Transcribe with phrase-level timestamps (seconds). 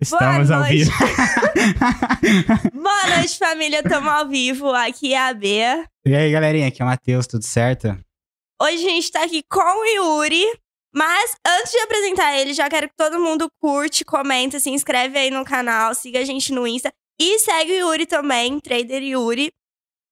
[0.00, 0.84] Estamos Boa ao noite.
[0.84, 0.92] vivo.
[2.72, 3.82] Boa noite, família.
[3.82, 4.72] Tamo ao vivo.
[4.72, 5.84] Aqui é a Bea.
[6.06, 7.88] E aí, galerinha, aqui é o Matheus, tudo certo?
[8.62, 10.44] Hoje a gente tá aqui com o Yuri.
[10.94, 15.30] Mas antes de apresentar ele, já quero que todo mundo curte, comenta, se inscreve aí
[15.30, 16.92] no canal, siga a gente no Insta.
[17.20, 19.50] E segue o Yuri também, Trader Yuri.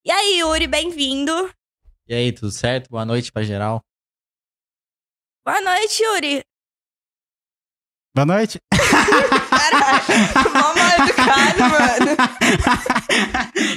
[0.04, 1.32] E aí, Yuri, bem-vindo.
[2.08, 2.88] E aí, tudo certo?
[2.90, 3.80] Boa noite pra geral.
[5.46, 6.44] Boa noite, Yuri.
[8.16, 8.58] Boa noite.
[10.54, 12.16] Mó mal educado, mano.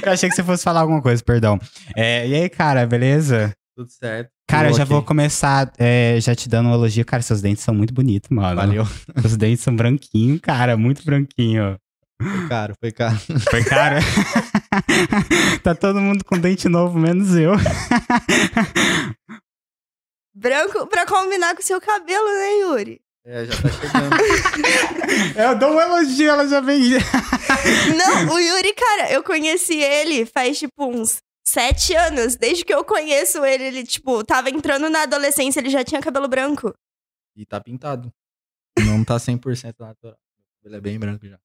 [0.02, 1.60] eu achei que você fosse falar alguma coisa, perdão.
[1.94, 3.52] É, e aí, cara, beleza?
[3.76, 4.30] Tudo certo.
[4.48, 4.94] Cara, eu já ok.
[4.94, 7.04] vou começar é, já te dando um elogio.
[7.04, 8.56] Cara, seus dentes são muito bonitos, mano.
[8.56, 8.88] Valeu.
[9.22, 11.76] Os dentes são branquinhos, cara, muito branquinho.
[12.22, 13.18] Foi caro, foi caro.
[13.50, 13.96] Foi caro?
[15.62, 17.52] tá todo mundo com dente novo, menos eu.
[20.34, 23.02] Branco pra combinar com o seu cabelo, né, Yuri?
[23.24, 24.16] É, já tá chegando.
[25.38, 26.80] eu dou um elogio, ela já vem.
[27.96, 32.36] Não, o Yuri, cara, eu conheci ele faz, tipo, uns sete anos.
[32.36, 36.28] Desde que eu conheço ele, ele, tipo, tava entrando na adolescência, ele já tinha cabelo
[36.28, 36.72] branco.
[37.36, 38.10] e tá pintado.
[38.86, 40.16] Não tá 100% natural.
[40.64, 41.38] Ele é bem branco já.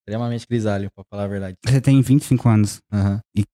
[0.00, 1.56] Extremamente grisalho, pra falar a verdade.
[1.66, 2.80] Você tem 25 anos.
[2.90, 3.20] Aham.
[3.36, 3.46] Cara,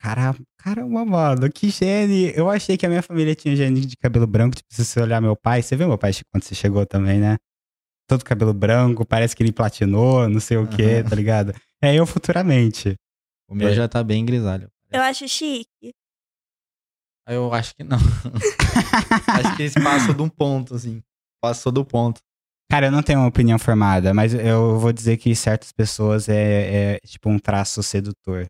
[0.00, 2.32] caramba, mano, que gene.
[2.34, 4.56] Eu achei que a minha família tinha gene de cabelo branco.
[4.56, 7.36] Tipo, se você olhar meu pai, você viu meu pai quando você chegou também, né?
[8.08, 11.52] Todo cabelo branco, parece que ele platinou, não sei o quê, tá ligado?
[11.82, 12.94] É eu futuramente.
[13.50, 13.74] O meu É.
[13.74, 14.68] já tá bem grisalho.
[14.90, 15.92] Eu acho chique.
[17.28, 17.98] Eu acho que não.
[19.44, 21.02] acho que eles passam de um ponto, assim.
[21.42, 22.20] Passou do ponto.
[22.70, 26.94] Cara, eu não tenho uma opinião formada, mas eu vou dizer que certas pessoas é,
[26.96, 28.46] é tipo um traço sedutor.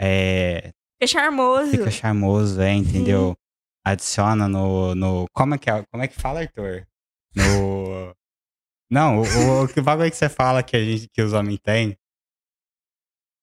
[0.00, 1.70] É, Fica charmoso.
[1.70, 3.36] fica charmoso, é, entendeu?
[3.84, 5.26] Adiciona no, no.
[5.32, 5.82] Como é que é?
[5.90, 6.86] Como é que fala, Arthur?
[7.34, 8.14] No.
[8.90, 11.58] Não, o, o, o que bagulho que você fala que, a gente, que os homens
[11.62, 11.96] têm?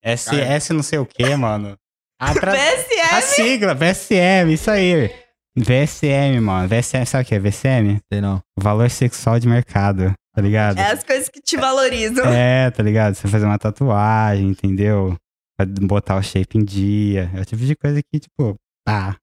[0.04, 0.44] S, Cara.
[0.44, 1.76] S não sei o que, mano.
[2.22, 3.22] A, tra- a BSM?
[3.22, 5.10] sigla, VSM, isso aí.
[5.58, 6.68] VSM, mano.
[6.68, 7.98] VSM, sabe o que é VSM?
[8.12, 8.42] Sei não.
[8.58, 10.78] Valor sexual de mercado, tá ligado?
[10.78, 12.26] É as coisas que te valorizam.
[12.32, 13.16] É, tá ligado?
[13.16, 15.16] Você fazer uma tatuagem, entendeu?
[15.60, 17.30] Pra botar o shape em dia.
[17.36, 19.18] É o tipo de coisa que, tipo, ah,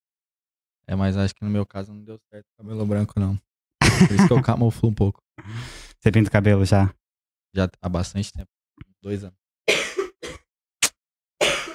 [0.86, 3.38] É, mas acho que no meu caso não deu certo cabelo branco, não.
[4.06, 5.22] Por isso que eu camuflo um pouco.
[5.98, 6.92] você pinta o cabelo já.
[7.54, 8.50] Já há bastante tempo.
[9.02, 9.38] Dois anos.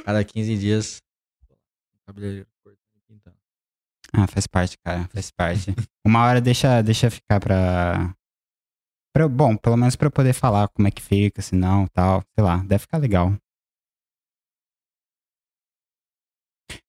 [0.05, 1.01] Cada 15 dias.
[2.05, 3.38] Cabeleireiro cortando e pintando.
[4.13, 5.73] Ah, faz parte, cara, faz parte.
[6.05, 8.16] Uma hora deixa, deixa ficar pra,
[9.11, 9.28] pra.
[9.28, 12.23] Bom, pelo menos pra eu poder falar como é que fica, se não, tal.
[12.35, 13.35] Sei lá, deve ficar legal.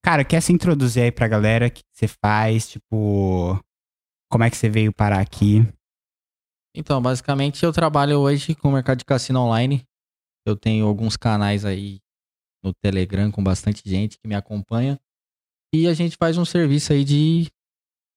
[0.04, 1.66] Cara, quer se introduzir aí pra galera?
[1.66, 2.68] O que você faz?
[2.68, 3.58] Tipo.
[4.30, 5.60] Como é que você veio parar aqui?
[6.74, 9.84] Então, basicamente eu trabalho hoje com o mercado de cassino online.
[10.46, 12.00] Eu tenho alguns canais aí
[12.64, 14.98] no Telegram com bastante gente que me acompanha.
[15.74, 17.50] E a gente faz um serviço aí de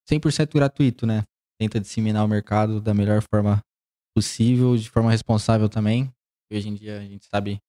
[0.10, 1.24] 100% gratuito, né?
[1.60, 3.62] Tenta disseminar o mercado da melhor forma
[4.16, 6.12] possível, de forma responsável também.
[6.52, 7.60] Hoje em dia a gente sabe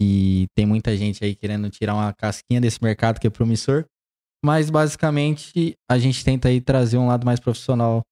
[0.00, 3.84] que tem muita gente aí querendo tirar uma casquinha desse mercado que é promissor.
[4.44, 8.02] Mas basicamente a gente tenta aí trazer um lado mais profissional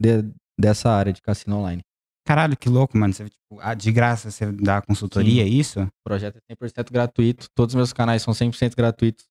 [0.00, 0.24] de-
[0.58, 1.82] dessa área de cassino online.
[2.26, 3.12] Caralho, que louco, mano.
[3.12, 5.80] Você, tipo, ah, de graça você dá consultoria, é isso?
[5.82, 7.46] O projeto é 100% gratuito.
[7.54, 9.26] Todos os meus canais são 100% gratuitos.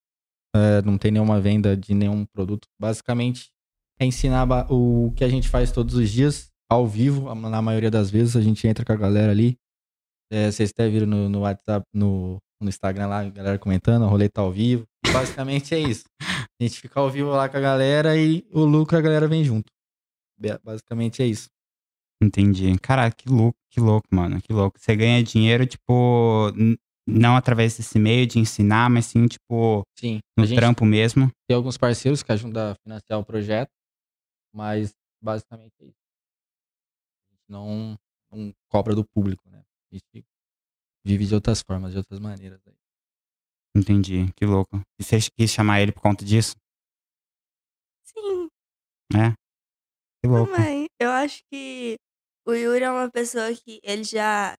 [0.56, 2.68] É, não tem nenhuma venda de nenhum produto.
[2.80, 3.50] Basicamente,
[4.00, 8.10] é ensinar o que a gente faz todos os dias, ao vivo, na maioria das
[8.10, 8.36] vezes.
[8.38, 9.58] A gente entra com a galera ali.
[10.32, 14.08] É, vocês até viram no, no WhatsApp, no, no Instagram lá, a galera comentando, a
[14.08, 14.86] roleta ao vivo.
[15.12, 16.06] Basicamente é isso.
[16.22, 19.44] A gente fica ao vivo lá com a galera e o lucro a galera vem
[19.44, 19.72] junto.
[20.64, 21.50] Basicamente é isso.
[22.22, 22.78] Entendi.
[22.80, 24.42] Caralho, que louco, que louco, mano.
[24.42, 24.80] Que louco.
[24.80, 26.52] Você ganha dinheiro, tipo,
[27.08, 30.20] não através desse meio de ensinar, mas sim, tipo, Sim.
[30.38, 31.30] no trampo mesmo.
[31.48, 33.72] tem alguns parceiros que ajudam a financiar o projeto,
[34.54, 36.06] mas basicamente é isso.
[37.30, 37.96] A gente não,
[38.32, 39.62] não cobra do público, né?
[39.96, 40.26] A gente
[41.06, 42.60] vive de outras formas, de outras maneiras.
[43.76, 44.82] Entendi, que louco.
[45.00, 46.56] E você quis chamar ele por conta disso?
[48.04, 48.48] Sim,
[49.14, 49.34] É?
[50.22, 50.52] Que louco.
[50.52, 50.88] também.
[51.00, 51.96] Eu acho que
[52.48, 54.56] o Yuri é uma pessoa que ele já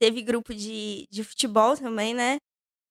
[0.00, 2.38] teve grupo de, de futebol também, né?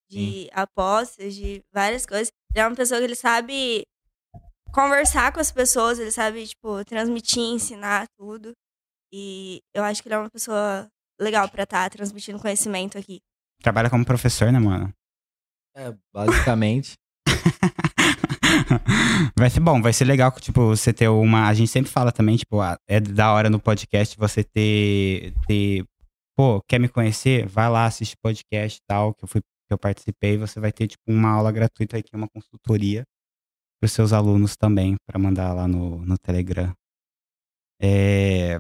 [0.10, 2.30] De apostas, de várias coisas.
[2.52, 3.84] Ele é uma pessoa que ele sabe
[4.74, 8.54] conversar com as pessoas, ele sabe, tipo, transmitir, ensinar tudo.
[9.12, 10.88] E eu acho que ele é uma pessoa
[11.20, 13.22] legal pra estar transmitindo conhecimento aqui.
[13.62, 14.94] Trabalha como professor, né, mano?
[15.76, 16.94] É, basicamente.
[19.38, 21.48] vai ser bom, vai ser legal, tipo, você ter uma.
[21.48, 25.84] A gente sempre fala também, tipo, ah, é da hora no podcast você ter, ter
[26.36, 27.48] pô, quer me conhecer?
[27.48, 30.88] Vai lá, assiste podcast e tal, que eu fui que eu participei, você vai ter
[30.88, 33.04] tipo uma aula gratuita aqui, uma consultoria
[33.80, 36.74] para os seus alunos também, para mandar lá no, no Telegram.
[37.80, 38.60] É...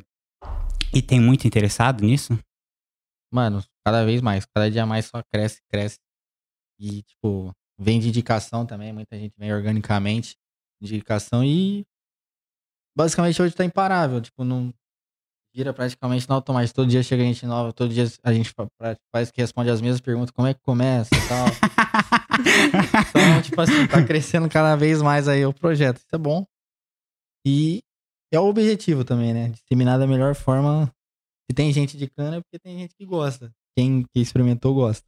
[0.94, 2.38] E tem muito interessado nisso?
[3.31, 6.00] Mano, cada vez mais, cada dia mais só cresce, cresce.
[6.80, 10.36] E, tipo, vem de indicação também, muita gente vem organicamente,
[10.81, 11.86] indicação e
[12.96, 14.74] basicamente hoje tá imparável, tipo, não
[15.54, 16.76] gira praticamente no automático.
[16.76, 18.54] Todo dia chega gente nova, todo dia a gente
[19.12, 21.48] faz que responde as mesmas perguntas, como é que começa e tal.
[23.10, 25.98] então, tipo assim, tá crescendo cada vez mais aí o projeto.
[25.98, 26.46] Isso é bom.
[27.46, 27.81] E
[28.31, 29.50] é o objetivo também, né?
[29.50, 30.92] Disseminar da melhor forma.
[31.50, 33.51] Se tem gente de cana é porque tem gente que gosta.
[33.75, 35.07] Quem que experimentou gosta.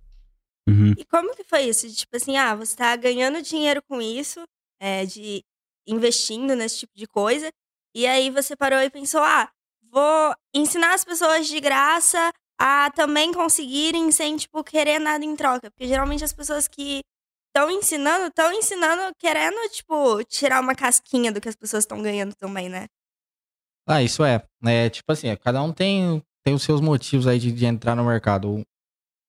[0.68, 0.94] Uhum.
[0.98, 1.88] E como que foi isso?
[1.94, 4.44] Tipo assim, ah, você tá ganhando dinheiro com isso,
[4.80, 5.44] é, de
[5.88, 7.52] investindo nesse tipo de coisa,
[7.96, 9.52] e aí você parou e pensou, ah,
[9.92, 15.70] vou ensinar as pessoas de graça a também conseguirem sem, tipo, querer nada em troca.
[15.72, 17.02] Porque geralmente as pessoas que
[17.48, 22.36] estão ensinando, estão ensinando querendo, tipo, tirar uma casquinha do que as pessoas estão ganhando
[22.36, 22.88] também, né?
[23.88, 24.46] Ah, isso é.
[24.64, 28.06] É tipo assim, cada um tem, tem os seus motivos aí de, de entrar no
[28.06, 28.62] mercado.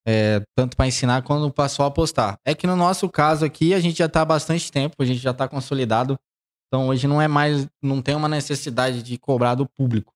[0.07, 2.37] É, tanto para ensinar quanto para só apostar.
[2.45, 5.21] É que no nosso caso aqui, a gente já tá há bastante tempo, a gente
[5.21, 6.19] já tá consolidado.
[6.67, 10.13] Então hoje não é mais, não tem uma necessidade de cobrar do público.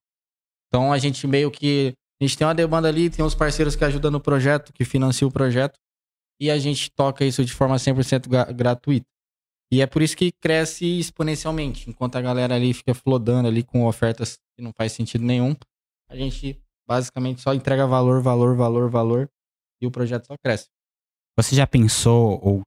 [0.67, 1.93] Então a gente meio que.
[2.19, 5.29] A gente tem uma demanda ali, tem uns parceiros que ajudam no projeto, que financiam
[5.29, 5.79] o projeto,
[6.41, 9.05] e a gente toca isso de forma 100% gra gratuita.
[9.71, 11.89] E é por isso que cresce exponencialmente.
[11.89, 15.55] Enquanto a galera ali fica flodando ali com ofertas que não faz sentido nenhum,
[16.09, 19.29] a gente basicamente só entrega valor, valor, valor, valor,
[19.81, 20.67] e o projeto só cresce.
[21.37, 22.61] Você já pensou ou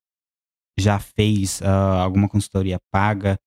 [0.79, 3.39] já fez uh, alguma consultoria paga?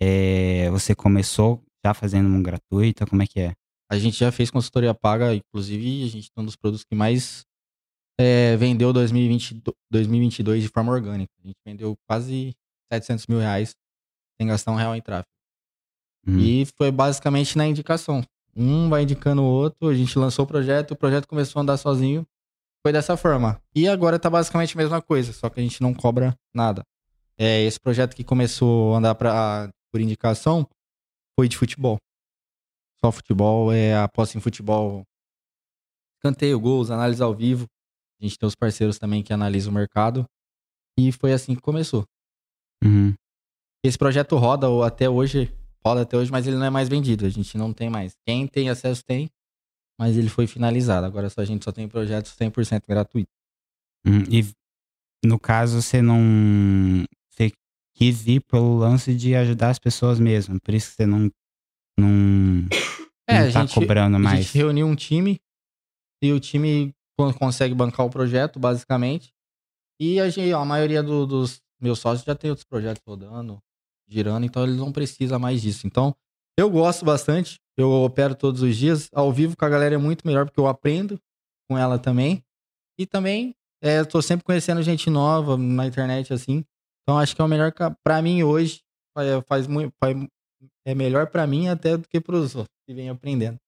[0.00, 3.06] É, você começou já fazendo um gratuito?
[3.06, 3.52] Como é que é?
[3.90, 7.44] A gente já fez consultoria paga, inclusive a gente tem um dos produtos que mais
[8.18, 11.32] é, vendeu 2020, 2022 de forma orgânica.
[11.42, 12.54] A gente vendeu quase
[12.92, 13.74] 700 mil reais
[14.40, 15.28] sem gastar um real em tráfego.
[16.26, 16.38] Uhum.
[16.38, 18.22] E foi basicamente na indicação.
[18.56, 21.76] Um vai indicando o outro, a gente lançou o projeto, o projeto começou a andar
[21.76, 22.26] sozinho.
[22.82, 23.60] Foi dessa forma.
[23.74, 26.82] E agora tá basicamente a mesma coisa, só que a gente não cobra nada.
[27.38, 30.66] É, esse projeto que começou a andar pra, por indicação
[31.38, 31.98] foi de futebol
[33.00, 35.04] só futebol, é aposta em futebol,
[36.20, 37.66] canteio, gols, análise ao vivo.
[38.20, 40.26] A gente tem os parceiros também que analisam o mercado.
[40.98, 42.04] E foi assim que começou.
[42.84, 43.14] Uhum.
[43.82, 45.50] Esse projeto roda até hoje,
[45.84, 47.26] roda até hoje, mas ele não é mais vendido.
[47.26, 48.14] A gente não tem mais.
[48.26, 49.30] Quem tem acesso tem,
[49.98, 51.06] mas ele foi finalizado.
[51.06, 53.30] Agora só a gente só tem projetos 100% gratuito.
[54.06, 54.24] Uhum.
[54.30, 54.46] E
[55.24, 57.04] no caso, você não.
[57.30, 57.52] Você
[57.94, 60.60] quis ir pelo lance de ajudar as pessoas mesmo.
[60.60, 61.30] Por isso que você não
[61.98, 62.66] não,
[63.28, 64.38] é, não tá gente, cobrando mais.
[64.38, 65.40] A gente reuniu um time
[66.22, 66.94] e o time
[67.38, 69.32] consegue bancar o projeto, basicamente.
[70.00, 73.62] E a, gente, a maioria do, dos meus sócios já tem outros projetos rodando,
[74.10, 75.86] girando, então eles não precisam mais disso.
[75.86, 76.14] Então,
[76.58, 79.08] eu gosto bastante, eu opero todos os dias.
[79.14, 81.18] Ao vivo com a galera é muito melhor, porque eu aprendo
[81.68, 82.42] com ela também.
[82.98, 86.64] E também, é, eu tô sempre conhecendo gente nova na internet, assim.
[87.02, 87.72] Então, acho que é o melhor
[88.02, 88.80] para mim hoje.
[89.16, 89.66] Faz, faz,
[89.98, 90.16] faz,
[90.84, 93.58] é melhor para mim até do que para os outros que vêm aprendendo.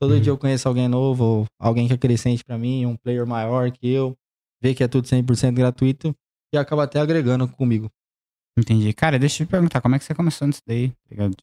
[0.00, 0.20] Todo uhum.
[0.20, 3.88] dia eu conheço alguém novo, alguém que é crescente para mim, um player maior que
[3.88, 4.16] eu,
[4.60, 6.14] vê que é tudo 100% gratuito
[6.52, 7.90] e acaba até agregando comigo.
[8.58, 8.92] Entendi.
[8.92, 10.92] Cara, deixa eu te perguntar, como é que você começou nisso daí?
[11.04, 11.36] Obrigado.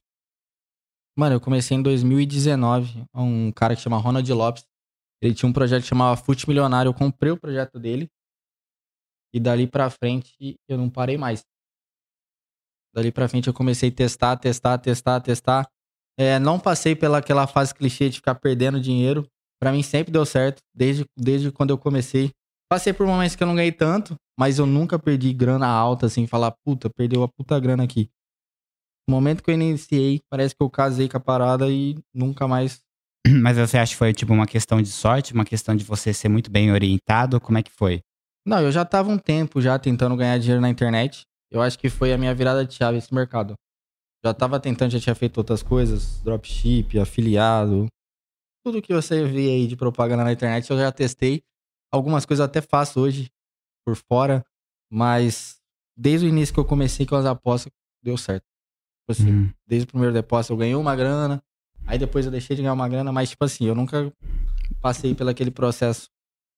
[1.16, 4.64] Mano, eu comecei em 2019, um cara que chama Ronald Lopes.
[5.22, 8.10] Ele tinha um projeto que chamava Fute Milionário, eu comprei o projeto dele.
[9.32, 11.44] E dali pra frente eu não parei mais.
[12.94, 15.68] Dali pra frente eu comecei a testar, testar, testar, testar.
[16.18, 19.26] É, não passei pela aquela fase clichê de ficar perdendo dinheiro.
[19.60, 22.32] Para mim sempre deu certo, desde, desde quando eu comecei.
[22.70, 26.26] Passei por momentos que eu não ganhei tanto, mas eu nunca perdi grana alta, assim,
[26.26, 28.10] falar, puta, perdeu a puta grana aqui.
[29.08, 32.80] No momento que eu iniciei, parece que eu casei com a parada e nunca mais.
[33.42, 36.28] Mas você acha que foi, tipo, uma questão de sorte, uma questão de você ser
[36.28, 37.40] muito bem orientado?
[37.40, 38.00] Como é que foi?
[38.46, 41.22] Não, eu já tava um tempo já tentando ganhar dinheiro na internet.
[41.50, 43.54] Eu acho que foi a minha virada de chave esse mercado.
[44.24, 47.86] Já tava tentando, já tinha feito outras coisas, dropship, afiliado,
[48.64, 51.42] tudo que você vê aí de propaganda na internet eu já testei.
[51.94, 53.30] Algumas coisas eu até faço hoje
[53.86, 54.44] por fora,
[54.90, 55.58] mas
[55.96, 57.72] desde o início que eu comecei com as apostas,
[58.02, 58.42] deu certo.
[59.02, 59.50] Tipo assim, Uhum.
[59.66, 61.42] desde o primeiro depósito eu ganhei uma grana,
[61.86, 64.12] aí depois eu deixei de ganhar uma grana, mas tipo assim, eu nunca
[64.80, 66.08] passei pelo aquele processo.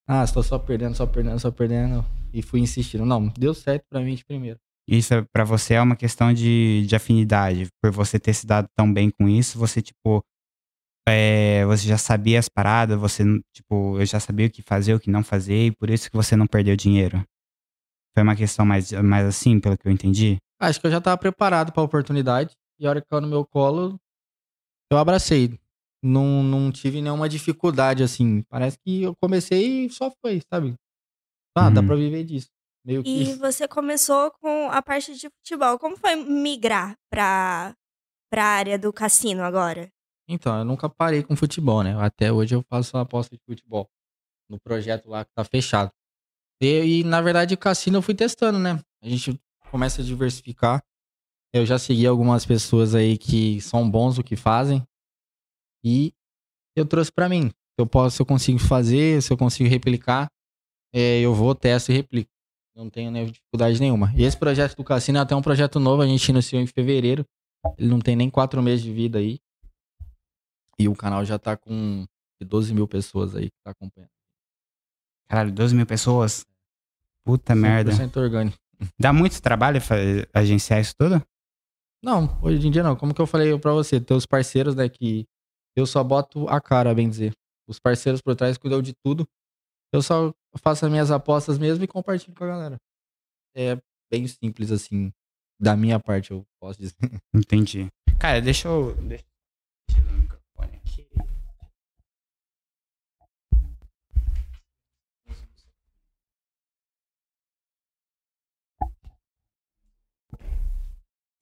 [0.08, 2.04] Ah, estou só perdendo, só perdendo, só perdendo.
[2.32, 3.04] E fui insistindo.
[3.04, 4.58] Não, deu certo pra mim de primeiro.
[4.88, 7.66] Isso é- pra você é uma questão de, de afinidade.
[7.82, 10.24] Por você ter se dado tão bem com isso, você, tipo,
[11.08, 14.94] é, você já sabia as paradas, você, não- tipo, eu já sabia o que fazer,
[14.94, 17.22] o que não fazer, e por isso que você não perdeu dinheiro?
[18.14, 20.38] Foi uma questão mais, mais assim, pelo que eu entendi?
[20.60, 22.54] Acho que eu já tava preparado pra oportunidade.
[22.78, 23.98] E a hora que caiu no meu colo,
[24.90, 25.58] eu abracei.
[26.02, 28.42] Não, não tive nenhuma dificuldade, assim.
[28.48, 30.74] Parece que eu comecei e só foi, sabe?
[31.56, 31.86] Ah, dá Uhum.
[31.86, 32.48] pra viver disso.
[32.84, 33.08] Meio que.
[33.10, 35.78] E você começou com a parte de futebol.
[35.78, 37.74] Como foi migrar pra,
[38.30, 39.88] pra área do cassino agora?
[40.28, 41.94] Então, eu nunca parei com futebol, né?
[41.98, 43.88] Até hoje eu faço aposta de futebol.
[44.48, 45.90] No projeto lá que tá fechado.
[46.60, 48.80] E, e, na verdade, o cassino eu fui testando, né?
[49.02, 49.38] A gente
[49.70, 50.82] começa a diversificar.
[51.52, 54.86] Eu já segui algumas pessoas aí que são bons no que fazem.
[55.84, 56.12] E
[56.74, 57.48] eu trouxe pra mim.
[57.48, 60.30] Se eu posso, se eu consigo fazer, se eu consigo replicar,
[60.92, 62.30] é, eu vou, testo e replico.
[62.74, 64.12] Não tenho né, dificuldade nenhuma.
[64.16, 67.24] E esse projeto do cassino é até um projeto novo, a gente iniciou em fevereiro.
[67.78, 69.38] Ele não tem nem quatro meses de vida aí.
[70.78, 72.04] E o canal já tá com
[72.40, 74.10] 12 mil pessoas aí que tá acompanhando.
[75.28, 76.46] Caralho, 12 mil pessoas?
[77.24, 77.90] Puta merda.
[77.92, 78.56] 100% orgânico.
[79.00, 79.94] Dá muito trabalho fa-
[80.34, 81.20] agenciar isso tudo?
[82.02, 82.94] Não, hoje em dia não.
[82.94, 85.26] Como que eu falei pra você, teus parceiros, né, que
[85.74, 87.32] eu só boto a cara, bem dizer.
[87.68, 89.26] Os parceiros por trás cuidam de tudo.
[89.92, 92.76] Eu só faço as minhas apostas mesmo e compartilho com a galera.
[93.56, 93.76] É
[94.10, 95.10] bem simples, assim,
[95.60, 96.94] da minha parte, eu posso dizer.
[97.34, 97.88] Entendi.
[98.20, 98.94] Cara, deixa eu.
[99.02, 99.24] Deixa
[99.88, 101.06] eu tirar o microfone aqui.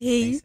[0.05, 0.41] E aí?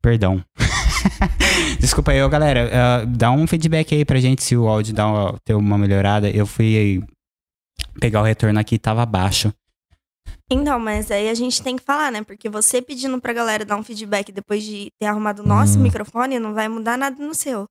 [0.00, 0.42] Perdão.
[1.78, 2.70] Desculpa aí, galera.
[2.72, 6.30] ah, dá um feedback aí pra gente se o áudio dá uma, ter uma melhorada.
[6.30, 7.02] Eu fui
[8.00, 9.52] pegar o retorno aqui tava baixo.
[10.50, 12.24] Então, mas aí a gente tem que falar, né?
[12.24, 15.82] Porque você pedindo pra galera dar um feedback depois de ter arrumado o nosso Hum.
[15.82, 17.66] microfone, não vai mudar nada no seu.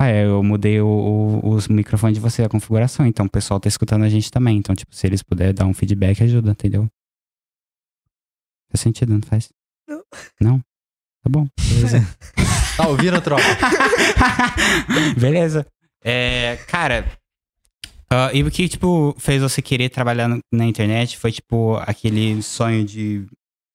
[0.00, 3.04] Ah, é, eu mudei o, o, os microfones de você, a configuração.
[3.06, 4.56] Então o pessoal tá escutando a gente também.
[4.56, 6.88] Então, tipo, se eles puderem dar um feedback, ajuda, entendeu?
[8.70, 9.48] Faz sentido, não faz?
[9.88, 10.02] Não.
[10.40, 10.58] Não?
[11.22, 11.46] Tá bom.
[11.60, 11.98] Beleza.
[12.78, 13.42] Tá ouvindo, tropa?
[15.18, 15.66] Beleza.
[16.04, 17.10] É, cara,
[18.08, 22.40] ah, e o que, tipo, fez você querer trabalhar no- na internet foi, tipo, aquele
[22.40, 23.26] sonho de.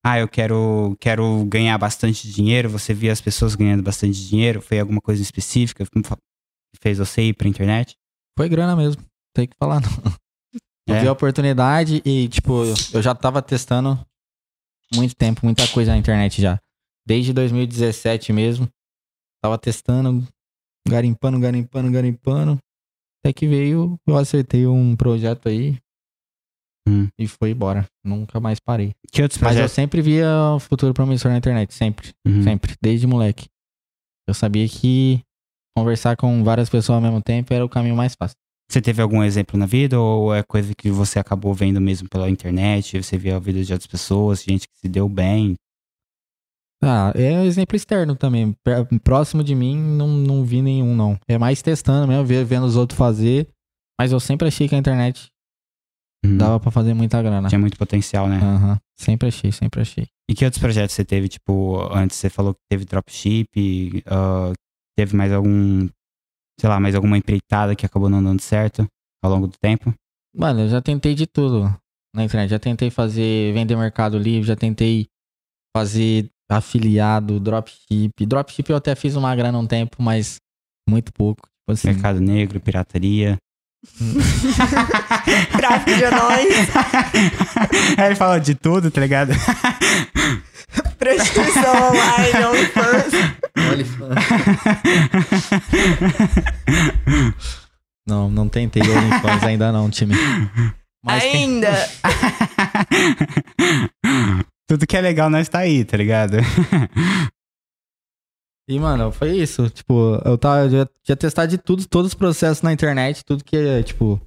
[0.06, 2.70] Ah, eu quero, quero ganhar bastante dinheiro.
[2.70, 4.62] Você via as pessoas ganhando bastante dinheiro.
[4.62, 6.02] Foi alguma coisa específica que
[6.82, 7.96] fez você ir pra internet?
[8.38, 9.02] Foi grana mesmo.
[9.34, 9.90] Tem que falar, não.
[10.86, 11.00] Eu É?
[11.02, 13.98] vi a oportunidade e, tipo, eu já tava testando
[14.94, 16.60] muito tempo, muita coisa na internet já.
[17.08, 18.68] Desde 2017 mesmo.
[19.42, 20.28] Tava testando,
[20.86, 22.58] garimpando, garimpando, garimpando.
[23.24, 25.78] Até que veio, eu acertei um projeto aí.
[26.88, 27.08] Hum.
[27.18, 27.86] E foi embora.
[28.04, 28.94] Nunca mais parei.
[29.42, 31.74] Mas eu sempre via o futuro promissor na internet.
[31.74, 32.12] Sempre.
[32.28, 32.44] Uhum.
[32.44, 32.76] Sempre.
[32.82, 33.48] Desde moleque.
[34.28, 35.22] Eu sabia que
[35.76, 38.36] conversar com várias pessoas ao mesmo tempo era o caminho mais fácil.
[38.70, 42.30] Você teve algum exemplo na vida ou é coisa que você acabou vendo mesmo pela
[42.30, 43.02] internet?
[43.02, 45.56] Você via a vida de outras pessoas, gente que se deu bem?
[46.82, 48.56] Ah, é um exemplo externo também.
[49.04, 51.18] Próximo de mim, não, não vi nenhum, não.
[51.28, 53.48] É mais testando mesmo, vendo os outros fazer.
[54.00, 55.30] Mas eu sempre achei que a internet
[56.26, 56.38] Uhum.
[56.38, 57.50] dava pra fazer muita grana.
[57.50, 58.38] Tinha muito potencial, né?
[58.38, 58.80] Aham.
[58.98, 60.08] Sempre achei, sempre achei.
[60.30, 61.28] E que outros projetos você teve?
[61.28, 64.54] Tipo, antes você falou que teve dropship, ah,
[64.98, 65.88] teve mais algum,
[66.60, 68.88] sei lá, mais alguma empreitada que acabou não dando certo
[69.24, 69.94] ao longo do tempo?
[70.36, 71.64] Mano, eu já tentei de tudo
[72.16, 72.50] na internet.
[72.50, 75.08] Já tentei fazer, vender Mercado Livre, já tentei
[75.76, 78.26] fazer afiliado, dropship.
[78.26, 80.38] Dropship eu até fiz uma grana um tempo, mas
[80.88, 81.42] muito pouco.
[81.42, 81.88] Tipo assim.
[81.88, 83.38] Mercado Negro, pirataria.
[85.58, 86.56] Tráfico de anões,
[87.98, 89.34] Aí ele fala de tudo, tá ligado?
[90.98, 93.14] prostituição online, OnlyFans.
[98.08, 100.16] Não, não tentei OnlyFans ainda não, time.
[101.06, 101.90] Mas tem- Ainda.
[104.68, 106.38] tudo que é legal nós tá aí, tá ligado?
[108.68, 109.70] E, mano, foi isso.
[109.70, 113.84] Tipo, eu tava, já tinha testado de tudo, todos os processos na internet, tudo que,
[113.84, 114.22] tipo,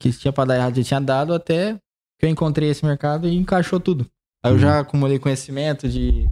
[0.00, 1.74] que tinha pra dar errado já tinha dado, até
[2.18, 4.06] que eu encontrei esse mercado e encaixou tudo.
[4.42, 4.60] Aí eu Uhum.
[4.60, 6.26] já acumulei conhecimento de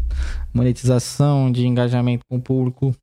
[0.54, 2.94] monetização, de engajamento com o público.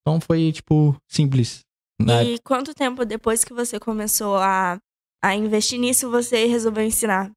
[0.00, 1.60] Então foi, tipo, simples.
[2.00, 4.78] Na E quanto tempo depois que você começou a,
[5.22, 7.30] a investir nisso, você resolveu ensinar?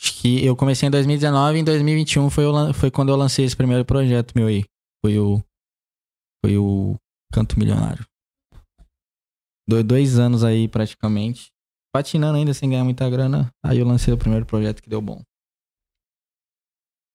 [0.00, 3.56] Acho que eu comecei em 2019 e em 2021 foi, foi quando eu lancei esse
[3.56, 4.64] primeiro projeto meu aí.
[5.04, 5.42] Foi o.
[6.44, 6.96] Foi o
[7.32, 8.04] Canto Milionário.
[9.68, 11.46] do- dois anos aí praticamente,
[11.92, 13.50] patinando ainda sem ganhar muita grana.
[13.64, 15.22] Aí eu lancei o primeiro projeto que deu bom.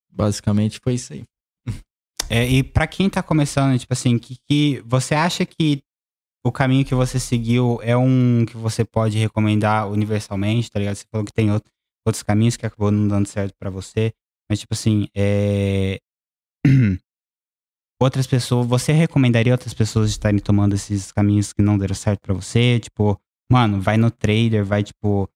[0.10, 1.24] Basicamente foi isso aí.
[2.32, 5.82] É, e pra quem tá começando, tipo assim, que, que você acha que
[6.46, 10.96] o caminho que você seguiu é um que você pode recomendar universalmente, tá ligado?
[10.96, 11.66] Você falou que tem out-
[12.10, 14.12] outros caminhos que acabou não dando certo pra você,
[14.50, 16.00] mas tipo assim, é...
[18.02, 22.34] outras pessoas, você recomendaria outras pessoas estarem tomando esses caminhos que não deram certo pra
[22.34, 22.80] você?
[22.80, 23.20] Tipo,
[23.52, 25.30] mano, vai no trader, vai tipo,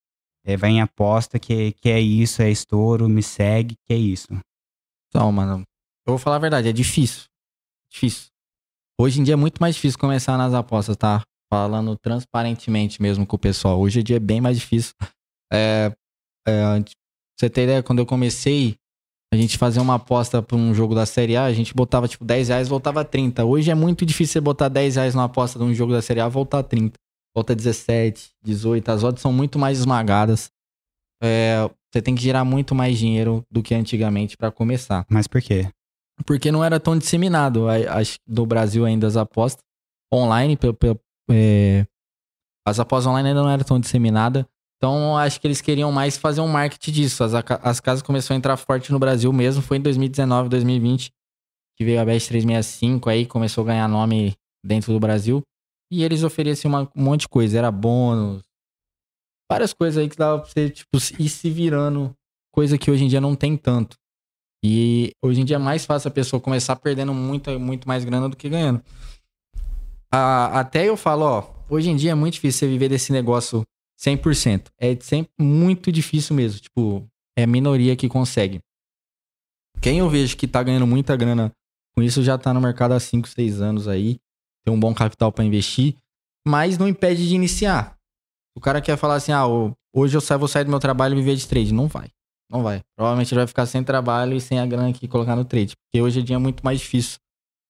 [0.46, 4.27] é, vai em aposta, que, que é isso, é estouro, me segue, que é isso.
[5.10, 5.63] Então, mano,
[6.06, 7.25] eu vou falar a verdade, é difícil.
[7.89, 8.27] Difícil.
[9.00, 11.22] Hoje em dia é muito mais difícil começar nas apostas, tá?
[11.51, 13.80] Falando transparentemente mesmo com o pessoal.
[13.80, 14.96] Hoje em dia é bem mais difícil.
[15.51, 15.96] É,
[16.47, 16.63] é,
[17.38, 18.75] você ter ideia, quando eu comecei,
[19.33, 22.23] a gente fazia uma aposta pra um jogo da Série A, a gente botava tipo
[22.23, 23.43] 10 reais voltava 30.
[23.43, 26.19] Hoje é muito difícil você botar 10 reais numa aposta de um jogo da Série
[26.19, 26.93] A voltar 30.
[27.35, 28.89] Volta 17, 18.
[28.89, 30.51] As odds são muito mais esmagadas.
[31.21, 35.41] É, você tem que gerar muito mais dinheiro do que antigamente pra começar Mas por
[35.41, 35.67] quê?
[36.25, 37.65] porque não era tão disseminado.
[38.27, 39.63] no Brasil ainda as apostas
[40.13, 40.57] online,
[41.31, 41.85] é,
[42.67, 44.45] as apostas online ainda não eram tão disseminadas.
[44.83, 47.23] Então acho que eles queriam mais fazer um marketing disso.
[47.23, 49.61] As, as casas começaram a entrar forte no Brasil mesmo.
[49.61, 51.09] Foi em 2019, 2020
[51.77, 55.41] que veio a Bet 365 aí começou a ganhar nome dentro do Brasil.
[55.89, 57.57] E eles ofereciam uma- um monte de coisa.
[57.57, 58.43] Era bônus,
[59.49, 62.13] várias coisas aí que dava pra você tipo, ir se virando.
[62.53, 63.95] Coisa que hoje em dia não tem tanto.
[64.65, 68.27] E hoje em dia é mais fácil a pessoa começar perdendo muito, muito mais grana
[68.27, 68.83] do que ganhando.
[70.11, 73.63] Até eu falo, ó, hoje em dia é muito difícil você viver desse negócio
[74.03, 74.72] 100%.
[74.77, 76.60] É sempre muito difícil mesmo.
[76.60, 77.07] Tipo,
[77.38, 78.60] é a minoria que consegue.
[79.81, 81.51] Quem eu vejo que tá ganhando muita grana
[81.95, 84.19] com isso já tá no mercado há 5, 6 anos aí.
[84.65, 85.95] Tem um bom capital pra investir.
[86.45, 87.98] Mas não impede de iniciar.
[88.55, 89.45] O cara quer falar assim, ah,
[89.93, 91.74] hoje eu vou sair do meu trabalho e viver de trade.
[91.74, 92.10] Não vai.
[92.50, 92.81] Não vai.
[92.95, 95.75] Provavelmente ele vai ficar sem trabalho e sem a grana que colocar no trade.
[95.75, 97.18] Porque hoje em dia é muito mais difícil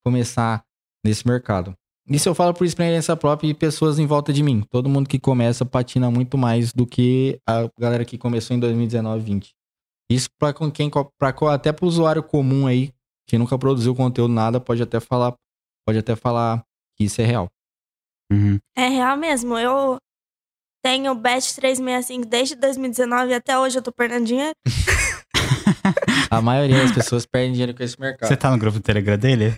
[0.04, 0.64] começar
[1.06, 1.76] nesse mercado.
[2.08, 4.62] Isso eu falo por experiência própria e pessoas em volta de mim.
[4.70, 9.24] Todo mundo que começa patina muito mais do que a galera que começou em 2019,
[9.24, 9.52] 20.
[10.10, 12.92] Isso para com quem para até para o usuário comum aí
[13.28, 15.34] que nunca produziu conteúdo nada pode até falar
[15.88, 16.62] pode até falar
[16.98, 17.50] que isso é real.
[18.32, 18.60] Uhum.
[18.76, 19.58] É real mesmo.
[19.58, 19.98] Eu
[20.84, 24.56] tenho Bet 365 desde 2019 e até hoje eu tô perdendo dinheiro.
[26.30, 28.28] A maioria das pessoas perdem dinheiro com esse mercado.
[28.28, 29.56] Você tá no grupo do Telegram dele?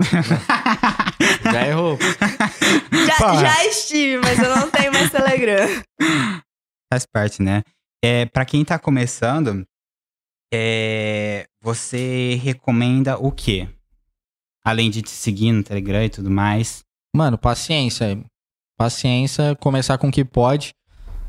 [1.52, 1.98] Já errou.
[3.06, 5.66] Já, já estive, mas eu não tenho mais Telegram.
[6.92, 7.62] Faz parte, né?
[8.02, 9.64] É, para quem tá começando,
[10.52, 13.68] é, você recomenda o quê?
[14.64, 16.80] Além de te seguir no Telegram e tudo mais.
[17.14, 18.22] Mano, paciência.
[18.78, 20.72] Paciência, começar com o que pode.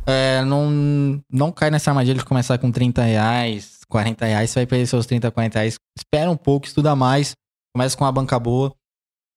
[0.06, 4.66] É, não, não cai nessa armadilha de começar com 30 reais, 40 reais, você vai
[4.66, 5.76] perder seus 30, 40 reais.
[5.98, 7.34] Espera um pouco, estuda mais,
[7.76, 8.74] começa com uma banca boa.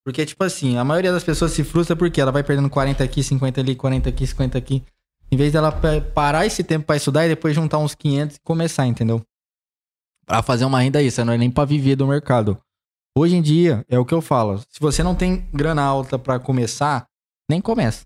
[0.05, 3.23] Porque, tipo assim, a maioria das pessoas se frustra porque ela vai perdendo 40 aqui,
[3.23, 4.85] 50 ali, 40 aqui, 50 aqui.
[5.33, 8.41] Em vez dela pa- parar esse tempo pra estudar e depois juntar uns 500 e
[8.41, 9.23] começar, entendeu?
[10.27, 12.59] Pra fazer uma renda extra, não é nem pra viver do mercado.
[13.17, 14.59] Hoje em dia, é o que eu falo.
[14.59, 17.07] Se você não tem grana alta pra começar,
[17.51, 18.05] nem começa.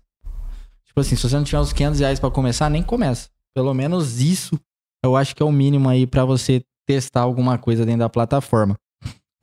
[0.85, 3.29] Tipo assim, se você não tiver uns 500 reais pra começar, nem começa.
[3.53, 4.57] Pelo menos isso
[5.03, 8.75] eu acho que é o mínimo aí pra você testar alguma coisa dentro da plataforma.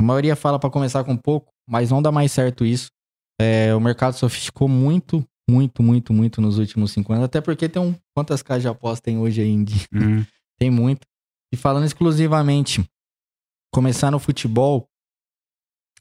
[0.00, 2.88] A maioria fala pra começar com pouco, mas não dá mais certo isso.
[3.40, 7.24] É, o mercado sofisticou muito, muito, muito, muito nos últimos cinco anos.
[7.24, 7.94] Até porque tem um.
[8.14, 9.48] Quantas casas de aposta tem hoje aí?
[9.50, 9.86] em dia?
[9.92, 10.24] Hum,
[10.58, 11.06] Tem muito.
[11.52, 12.82] E falando exclusivamente,
[13.72, 14.88] começar no futebol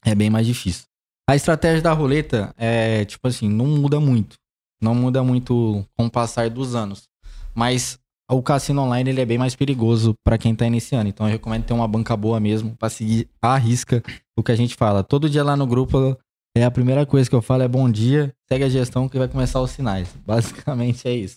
[0.04, 0.84] é bem mais difícil.
[1.28, 4.36] A estratégia da roleta é, tipo assim, não muda muito.
[4.80, 7.08] Não muda muito com o passar dos anos.
[7.54, 7.98] Mas
[8.30, 11.08] o cassino online ele é bem mais perigoso pra quem tá iniciando.
[11.08, 14.02] Então eu recomendo ter uma banca boa mesmo pra seguir à risca
[14.36, 15.04] o que a gente fala.
[15.04, 16.16] Todo dia lá no grupo
[16.56, 19.28] é a primeira coisa que eu falo é bom dia, segue a gestão que vai
[19.28, 20.08] começar os sinais.
[20.26, 21.36] Basicamente é isso.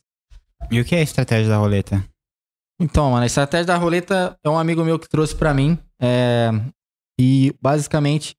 [0.72, 2.04] E o que é a estratégia da roleta?
[2.82, 5.78] Então, mano, a estratégia da roleta é um amigo meu que trouxe pra mim.
[6.02, 6.50] é,
[7.20, 8.36] E basicamente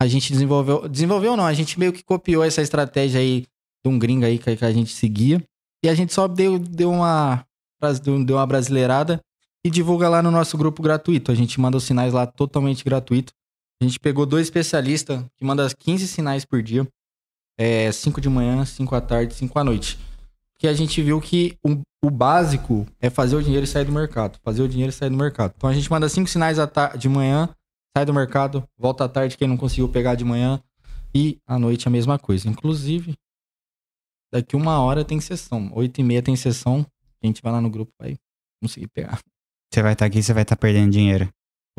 [0.00, 0.88] a gente desenvolveu.
[0.88, 3.44] Desenvolveu não, a gente meio que copiou essa estratégia aí
[3.84, 5.42] de um gringo aí que a gente seguia.
[5.86, 7.46] E a gente só deu, deu, uma,
[8.24, 9.20] deu uma brasileirada
[9.64, 11.30] e divulga lá no nosso grupo gratuito.
[11.30, 13.32] A gente manda os sinais lá totalmente gratuito.
[13.80, 16.84] A gente pegou dois especialistas que mandam 15 sinais por dia.
[17.56, 19.96] É, 5 de manhã, 5 à tarde, 5 à noite
[20.58, 24.38] que a gente viu que o, o básico é fazer o dinheiro sair do mercado.
[24.42, 25.54] Fazer o dinheiro sair do mercado.
[25.56, 27.48] Então a gente manda cinco sinais à ta- de manhã,
[27.96, 30.60] sai do mercado, volta à tarde quem não conseguiu pegar de manhã
[31.14, 32.48] e à noite a mesma coisa.
[32.48, 33.14] Inclusive,
[34.32, 35.70] Daqui uma hora tem sessão.
[35.74, 36.86] Oito e meia tem sessão.
[37.22, 38.16] A gente vai lá no grupo, vai
[38.62, 39.18] conseguir pegar.
[39.72, 41.28] Você vai estar aqui, você vai estar perdendo dinheiro.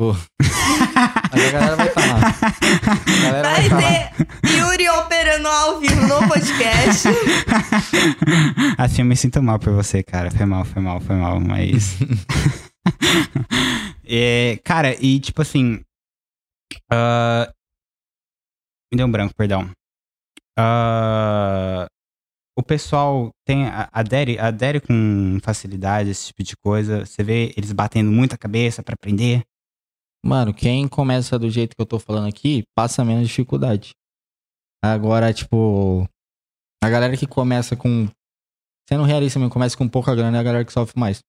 [0.00, 2.18] Mas a galera vai estar lá.
[2.18, 4.10] A galera vai Vai lá.
[4.10, 7.08] ter Yuri operando ao vivo no podcast.
[8.78, 10.30] assim eu me sinto mal por você, cara.
[10.30, 11.96] Foi mal, foi mal, foi mal, mas.
[14.10, 15.82] É, cara, e tipo assim.
[16.90, 17.52] ah,
[18.90, 19.70] me deu um branco, perdão.
[20.58, 21.86] Ah,
[22.58, 27.06] o pessoal tem a- adere, adere com facilidade a esse tipo de coisa.
[27.06, 29.44] Você vê eles batendo muita cabeça pra aprender.
[30.24, 33.92] Mano, quem começa do jeito que eu tô falando aqui, passa menos dificuldade.
[34.84, 36.08] Agora, tipo,
[36.82, 38.08] a galera que começa com.
[38.88, 41.20] Sendo realista mesmo, começa com pouca grana é a galera que sofre mais.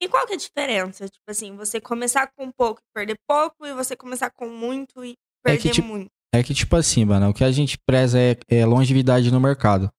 [0.00, 1.08] E qual que é a diferença?
[1.08, 5.10] Tipo assim, você começar com pouco e perder pouco, e você começar com muito e
[5.12, 5.14] É
[5.50, 6.06] perder que, tipo, muito.
[6.34, 9.90] É que, tipo assim, mano, o que a gente preza é, é longevidade no mercado.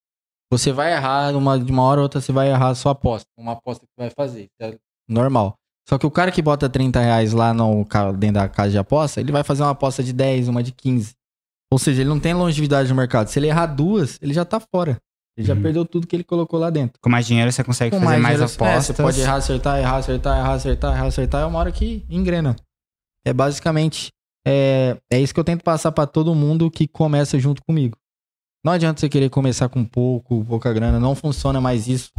[0.52, 3.28] Você vai errar, uma, de uma hora ou outra você vai errar a sua aposta.
[3.38, 4.48] Uma aposta que vai fazer.
[4.62, 4.76] É
[5.08, 5.56] normal.
[5.90, 7.86] Só que o cara que bota 30 reais lá no,
[8.18, 11.14] dentro da casa de aposta, ele vai fazer uma aposta de 10, uma de 15.
[11.72, 13.28] Ou seja, ele não tem longevidade no mercado.
[13.28, 14.98] Se ele errar duas, ele já tá fora.
[15.38, 15.62] Ele já Uhum.
[15.62, 17.00] perdeu tudo que ele colocou lá dentro.
[17.02, 18.86] Com mais dinheiro você consegue Com fazer mais, dinheiro, é, apostas.
[18.96, 21.42] você pode errar, acertar, errar, acertar, errar, acertar, errar, acertar.
[21.44, 22.56] É uma hora que engrena.
[23.24, 24.10] É basicamente.
[24.48, 27.98] É, é isso que eu tento passar pra todo mundo que começa junto comigo.
[28.68, 31.00] Não adianta você querer começar com pouco, pouca grana.
[31.00, 32.12] Não funciona mais isso.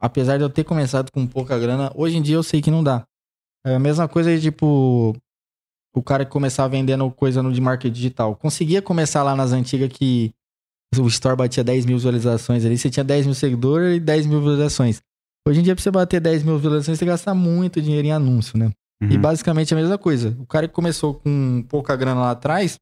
[0.00, 2.82] Apesar de eu ter começado com pouca grana, hoje em dia eu sei que não
[2.82, 3.04] dá.
[3.66, 5.14] É a mesma coisa de, tipo,
[5.94, 8.34] o cara que começava vendendo coisa no de marketing digital.
[8.34, 10.32] Conseguia começar lá nas antigas que
[10.96, 14.38] o store batia 10 mil visualizações ali, você tinha 10 mil seguidores e 10 mil
[14.38, 15.02] visualizações.
[15.46, 18.58] Hoje em dia, pra você bater 10 mil visualizações, você gasta muito dinheiro em anúncio,
[18.58, 18.72] né?
[19.02, 19.20] E Uhum.
[19.20, 20.34] basicamente é a mesma coisa.
[20.40, 22.78] O cara que começou com pouca grana lá atrás,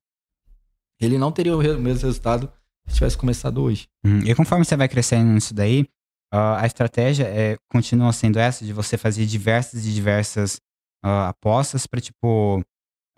[1.00, 2.48] ele não teria o mesmo resultado
[2.88, 3.86] se tivesse começado hoje.
[4.04, 4.20] Uhum.
[4.20, 5.86] E conforme você vai crescendo nisso daí,
[6.32, 10.60] ah, a estratégia é, continua sendo essa de você fazer diversas e diversas
[11.04, 12.62] ah, apostas pra, tipo,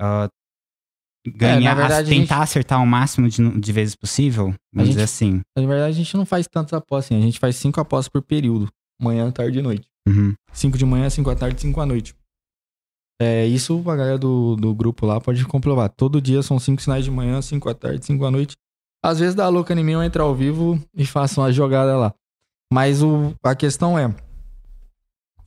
[0.01, 0.29] ah,
[1.27, 4.95] ganhar, É, verdade, a gente- tentar acertar o máximo de, de vezes possível, vamos gente-
[4.99, 5.41] dizer assim.
[5.57, 7.19] Na verdade, a gente não faz tantas apostas assim.
[7.23, 8.69] A gente faz cinco apostas por período.
[9.01, 9.89] Manhã, tarde e noite.
[10.09, 10.35] Uhum.
[10.53, 12.15] Cinco de manhã, cinco à tarde, cinco à noite.
[13.21, 15.91] É, isso a galera do, do grupo lá pode comprovar.
[15.91, 18.57] Todo dia são cinco sinais de manhã, cinco à tarde, cinco à noite.
[19.03, 22.15] Às vezes dá louca em mim, eu entro ao vivo e faço uma jogada lá.
[22.73, 24.15] Mas o, a questão é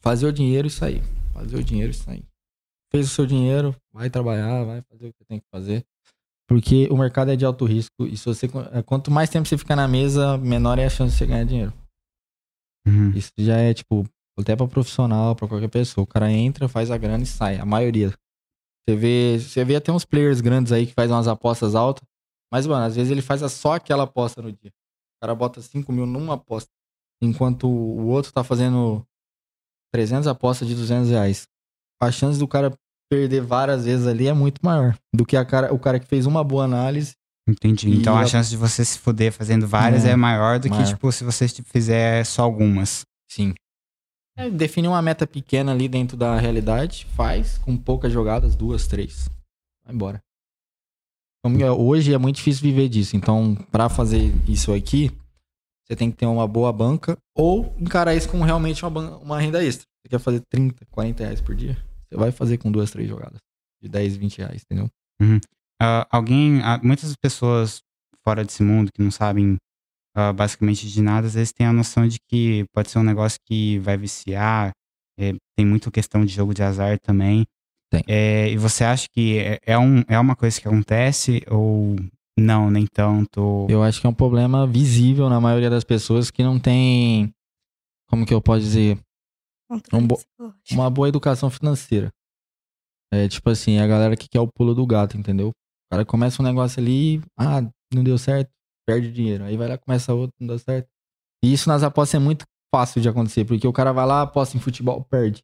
[0.01, 1.03] fazer o dinheiro e sair.
[1.33, 2.23] Fazer o dinheiro e sair.
[2.91, 5.85] Fez o seu dinheiro, vai trabalhar, vai fazer o que tem que fazer.
[6.47, 9.57] Porque o mercado é de alto risco e se você é, quanto mais tempo você
[9.57, 11.73] ficar na mesa, menor é a chance de você ganhar dinheiro.
[12.85, 13.11] Uhum.
[13.11, 14.05] Isso já é, tipo,
[14.37, 16.03] até pra profissional, pra qualquer pessoa.
[16.03, 17.57] O cara entra, faz a grana e sai.
[17.57, 18.13] A maioria.
[18.87, 22.05] Você vê, você vê até uns players grandes aí que fazem umas apostas altas.
[22.53, 24.69] Mas, mano, às vezes ele faz só aquela aposta no dia.
[24.69, 26.69] O cara bota 5 mil numa aposta.
[27.19, 29.03] Enquanto o outro tá fazendo
[29.91, 31.47] 300 apostas de 200 reais.
[31.99, 32.71] A chance do cara
[33.09, 36.25] perder várias vezes ali é muito maior do que a cara, o cara que fez
[36.27, 37.15] uma boa análise.
[37.49, 37.89] Entendi.
[37.89, 40.69] Então a a- chance de você se fuder fazendo várias é, É, maior do que,
[40.69, 40.85] maior.
[40.87, 43.03] tipo, se você fizer só algumas.
[43.29, 43.53] Sim.
[44.37, 49.27] É, definir uma meta pequena ali dentro da realidade, faz com poucas jogadas, duas, três.
[49.85, 50.21] Vai embora.
[51.45, 53.15] É, Hoje é muito difícil viver disso.
[53.15, 55.11] Então, pra fazer isso aqui,
[55.85, 59.63] você tem que ter uma boa banca ou encarar isso como realmente uma, uma renda
[59.63, 59.85] extra.
[60.01, 61.77] Você quer fazer 30, 40 reais por dia?
[62.07, 63.39] Você vai fazer com duas, três jogadas.
[63.81, 64.89] De 10, 20 reais, entendeu?
[65.81, 67.81] Ah, alguém, ah, muitas pessoas
[68.23, 69.57] fora desse mundo que não sabem
[70.15, 73.37] ah, basicamente de nada, às vezes têm a noção de que pode ser um negócio
[73.45, 74.71] que vai viciar,
[75.19, 77.45] é, tem muita questão de jogo de azar também.
[77.93, 78.03] Tem.
[78.07, 81.95] É, e você acha que é, é, um, é uma coisa que acontece ou
[82.37, 83.67] não, nem tanto?
[83.69, 87.31] Eu acho que é um problema visível na maioria das pessoas que não tem.
[88.09, 88.97] Como que eu posso dizer?
[89.93, 90.19] Um bo-
[90.71, 92.09] uma boa educação financeira.
[93.13, 95.49] É tipo assim, a galera que quer o pulo do gato, entendeu?
[95.49, 95.53] O
[95.91, 97.61] cara começa um negócio ali, ah,
[97.93, 98.49] não deu certo,
[98.87, 99.43] perde dinheiro.
[99.43, 100.87] Aí vai lá, começa outro, não deu certo.
[101.45, 104.57] E isso nas apostas é muito fácil de acontecer, porque o cara vai lá, aposta
[104.57, 105.43] em futebol, perde.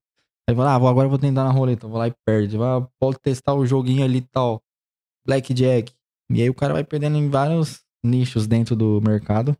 [0.50, 2.58] Aí vai lá, ah, vou- agora eu vou tentar na roleta, vou lá e perde.
[2.58, 4.64] Vai, pode testar o joguinho ali e tal,
[5.24, 5.94] blackjack.
[6.32, 9.56] E aí o cara vai perdendo em vários nichos dentro do mercado.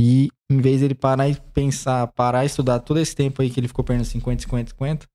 [0.00, 3.60] E em vez dele parar e pensar, parar e estudar todo esse tempo aí que
[3.60, 5.06] ele ficou perdendo 50, 50, 50,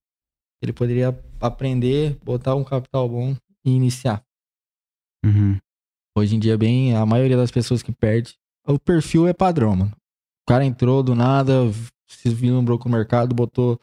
[0.62, 1.10] ele poderia
[1.42, 4.24] aprender, botar um capital bom e iniciar.
[5.26, 5.58] Uhum.
[6.18, 9.92] Hoje em dia, bem, a maioria das pessoas que perde, o perfil é padrão, mano.
[9.92, 11.54] O cara entrou do nada,
[12.08, 13.78] se vislumbrou com o mercado, botou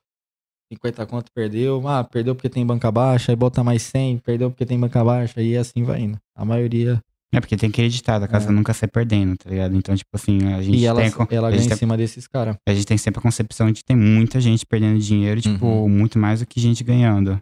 [0.73, 1.87] 50 conto, perdeu.
[1.89, 5.43] Ah, perdeu porque tem banca baixa, aí bota mais 100, perdeu porque tem banca baixa,
[5.43, 6.19] e assim vai indo.
[6.35, 7.03] A maioria
[7.33, 8.53] É porque tem que acreditar, da casa É.
[8.53, 9.77] nunca sai perdendo, tá ligado?
[9.77, 11.09] Então, tipo assim, a gente E ela, tem.
[11.11, 12.57] a ela a ganha em tem- cima desses caras.
[12.69, 15.89] a gente tem sempre a concepção de que tem muita gente perdendo dinheiro, tipo, Uhum.
[15.89, 17.41] muito mais do que gente ganhando.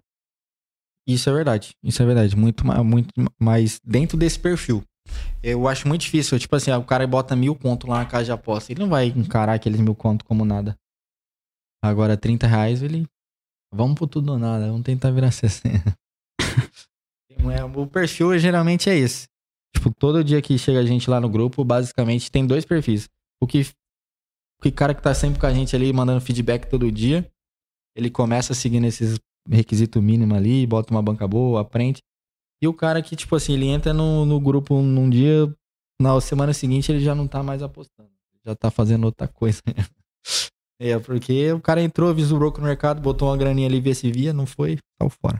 [1.06, 1.70] Isso é verdade.
[1.82, 2.36] Isso é verdade.
[2.36, 3.08] Muito, muito
[3.40, 4.82] mais dentro desse perfil.
[5.42, 6.38] Eu acho muito difícil.
[6.38, 8.70] Tipo assim, o cara bota mil conto lá na casa de aposta.
[8.70, 10.76] Ele não vai encarar aqueles mil conto como nada.
[11.82, 13.06] Agora, 30 reais, ele.
[13.72, 14.66] Vamos pro tudo ou nada.
[14.66, 15.96] Vamos tentar virar 60.
[17.50, 19.28] É, o perfil geralmente é esse.
[19.74, 23.08] Tipo, todo dia que chega a gente lá no grupo, basicamente tem dois perfis.
[23.40, 23.60] O que.
[24.58, 27.30] O que cara que tá sempre com a gente ali, mandando feedback todo dia.
[27.96, 32.00] Ele começa seguindo esses requisito mínimo ali, bota uma banca boa, aprende.
[32.60, 35.52] E o cara que, tipo assim, ele entra no, no grupo num dia,
[36.00, 38.10] na semana seguinte ele já não tá mais apostando.
[38.44, 39.62] Já tá fazendo outra coisa.
[40.80, 44.10] é, porque o cara entrou, visurou com o mercado, botou uma graninha ali, vê se
[44.10, 45.38] via, não foi, saiu fora.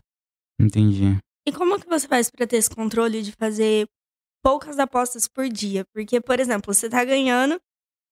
[0.61, 1.16] Entendi.
[1.46, 3.87] E como que você faz pra ter esse controle de fazer
[4.42, 5.85] poucas apostas por dia?
[5.94, 7.59] Porque, por exemplo, você tá ganhando,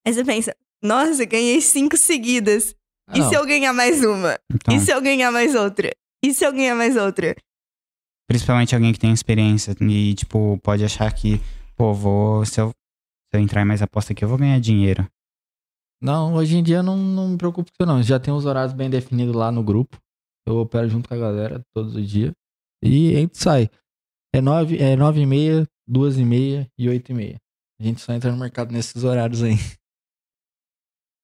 [0.06, 2.74] aí você pensa, nossa, ganhei cinco seguidas.
[3.08, 3.28] Ah, e não.
[3.28, 4.38] se eu ganhar mais uma?
[4.52, 5.90] Então, E se eu ganhar mais outra?
[6.24, 7.36] E se eu ganhar mais outra?
[8.28, 11.40] principalmente alguém que tem experiência e, tipo, pode achar que,
[11.76, 12.44] pô, vou.
[12.44, 15.06] Se eu, se eu entrar em mais aposta aqui, eu vou ganhar dinheiro.
[16.00, 18.02] Não, hoje em dia não, não me preocupo com isso não.
[18.02, 19.96] Já tem os horários bem definidos lá no grupo.
[20.46, 22.32] Eu opero junto com a galera todos os dias.
[22.82, 23.68] E a gente sai.
[24.34, 27.36] É nove, é nove e meia, duas e meia e oito e meia.
[27.80, 29.54] A gente só entra no mercado nesses horários aí.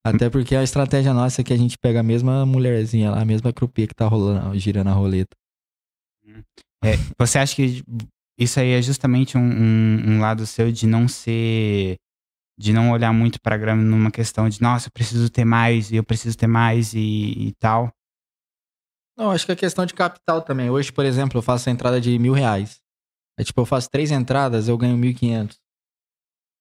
[0.05, 3.25] Até porque a estratégia nossa é que a gente pega a mesma mulherzinha lá, a
[3.25, 5.37] mesma croupier que tá rolando, girando a roleta.
[6.85, 7.85] É, você acha que
[8.39, 11.97] isso aí é justamente um, um, um lado seu de não ser.
[12.63, 15.97] De não olhar muito pra grama numa questão de, nossa, eu preciso ter mais e
[15.97, 17.93] eu preciso ter mais e, e tal?
[19.19, 20.71] Não, acho que é questão de capital também.
[20.71, 22.81] Hoje, por exemplo, eu faço a entrada de mil reais.
[23.39, 25.57] É tipo, eu faço três entradas, eu ganho 1.500.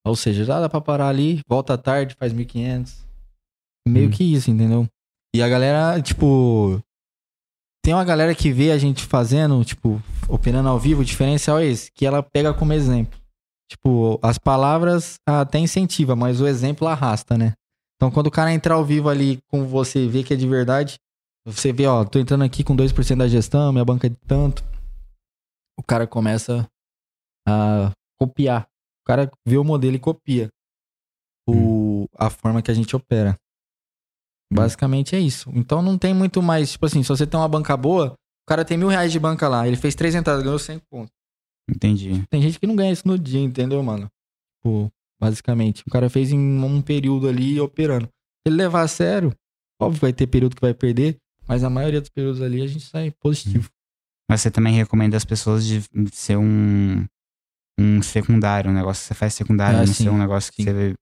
[0.06, 3.06] Ou seja, já dá pra parar ali, volta à tarde, faz 1.500.
[3.88, 4.12] Meio Hum.
[4.12, 4.88] que isso, entendeu?
[5.36, 6.82] E a galera, tipo...
[7.84, 11.66] Tem uma galera que vê a gente fazendo, tipo, operando ao vivo, o diferencial é
[11.66, 13.20] esse, que ela pega como exemplo.
[13.71, 17.53] Tipo, as palavras até incentiva, mas o exemplo arrasta, né?
[17.95, 20.45] Então, quando o cara entrar ao vivo ali com você e vê que é de
[20.45, 20.97] verdade,
[21.45, 24.62] você vê, ó, tô entrando aqui com 2% da gestão, minha banca é de tanto.
[25.79, 26.67] O cara começa
[27.47, 28.67] a copiar.
[29.03, 30.49] O cara vê o modelo e copia
[31.47, 33.38] o, a forma que a gente opera.
[34.51, 35.49] Basicamente é isso.
[35.53, 36.73] Então não tem muito mais.
[36.73, 39.47] Tipo assim, se você tem uma banca boa, o cara tem mil reais de banca
[39.47, 41.20] lá, ele fez três entradas, ganhou 100 pontos.
[41.73, 42.23] Entendi.
[42.29, 44.10] Tem gente que não ganha isso no dia, entendeu, mano?
[44.57, 45.84] Tipo, basicamente.
[45.88, 48.05] O cara fez em um período ali operando.
[48.05, 49.34] Se ele levar a sério,
[49.81, 52.86] óbvio vai ter período que vai perder, mas a maioria dos períodos ali a gente
[52.86, 53.69] sai positivo.
[54.29, 55.81] Mas você também recomenda as pessoas de
[56.12, 57.05] ser um,
[57.79, 60.63] um secundário, um negócio que você faz secundário, Ah, não sim, ser um negócio que
[60.63, 60.69] sim.
[60.71, 60.93] você.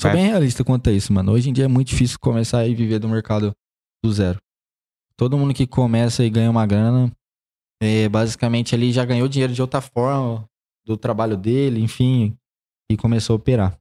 [0.00, 0.20] Sou Vai.
[0.20, 1.32] bem realista quanto a isso, mano.
[1.32, 3.52] Hoje em dia é muito difícil começar e viver do mercado
[4.02, 4.38] do zero.
[5.16, 7.10] Todo mundo que começa e ganha uma grana,
[7.80, 10.48] é, basicamente ali já ganhou dinheiro de outra forma,
[10.84, 12.36] do trabalho dele, enfim,
[12.90, 13.78] e começou a operar.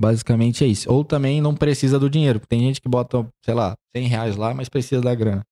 [0.00, 0.90] Basicamente é isso.
[0.90, 4.36] Ou também não precisa do dinheiro, porque tem gente que bota, sei lá, 100 reais
[4.36, 5.44] lá, mas precisa da grana.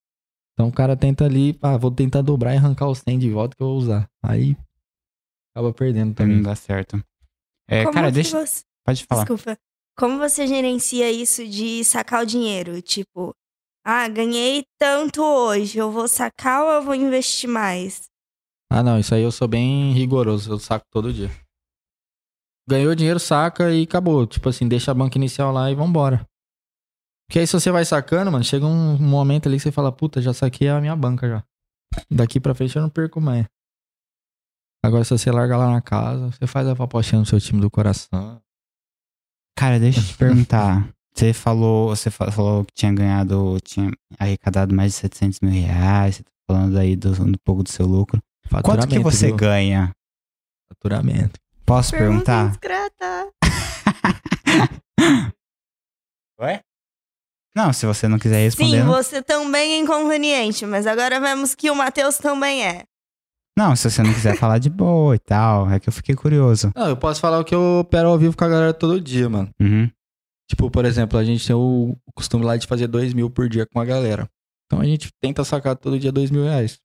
[0.55, 3.57] Então o cara tenta ali, ah, vou tentar dobrar e arrancar os 100 de volta
[3.57, 4.09] que eu vou usar.
[4.23, 4.57] Aí
[5.55, 7.03] acaba perdendo Também não dá certo.
[7.69, 8.47] É, Como cara, deixa.
[8.47, 8.63] você...
[8.85, 9.25] Pode falar.
[9.25, 9.59] Desculpa.
[9.97, 12.81] Como você gerencia isso de sacar o dinheiro?
[12.81, 13.35] Tipo,
[13.85, 18.09] ah, ganhei tanto hoje, eu vou sacar ou eu vou investir mais?
[18.71, 21.31] Ah, não, isso aí eu sou bem rigoroso, eu saco todo dia.
[22.69, 24.27] Ganhou dinheiro, saca e acabou.
[24.27, 26.25] Tipo assim, deixa a banca inicial lá e vambora.
[27.27, 30.23] Porque aí se você vai sacando, mano, chega um momento ali que você fala, puta,
[30.23, 31.45] já saquei a minha banca já.
[32.11, 33.47] Daqui pra frente eu não perco mais.
[34.85, 37.71] Agora se você larga lá na casa, você faz a papotinha no seu time do
[37.71, 38.41] coração.
[39.57, 40.89] Cara, deixa eu te perguntar.
[41.21, 46.17] Você falou, você fa- falou que tinha ganhado, tinha arrecadado mais de 700 mil reais.
[46.17, 48.19] Você tá falando aí do, um pouco do seu lucro.
[48.63, 49.37] Quanto que você viu?
[49.37, 49.91] ganha?
[50.73, 51.39] Faturamento.
[51.67, 52.49] Posso Pergunta perguntar?
[52.49, 53.29] discreta.
[56.41, 56.63] Ué?
[57.55, 58.79] Não, se você não quiser responder.
[58.79, 62.85] Sim, não- você também é inconveniente, mas agora vemos que o Matheus também é.
[63.59, 65.71] Não, se você não quiser falar de boa e tal.
[65.71, 66.73] É que eu fiquei curioso.
[66.75, 69.29] Não, eu posso falar o que eu opero ao vivo com a galera todo dia,
[69.29, 69.51] mano.
[69.61, 69.91] Uhum.
[70.51, 73.65] Tipo, por exemplo, a gente tem o costume lá de fazer dois mil por dia
[73.73, 74.29] com a galera.
[74.67, 76.77] Então a gente tenta sacar todo dia dois mil reais.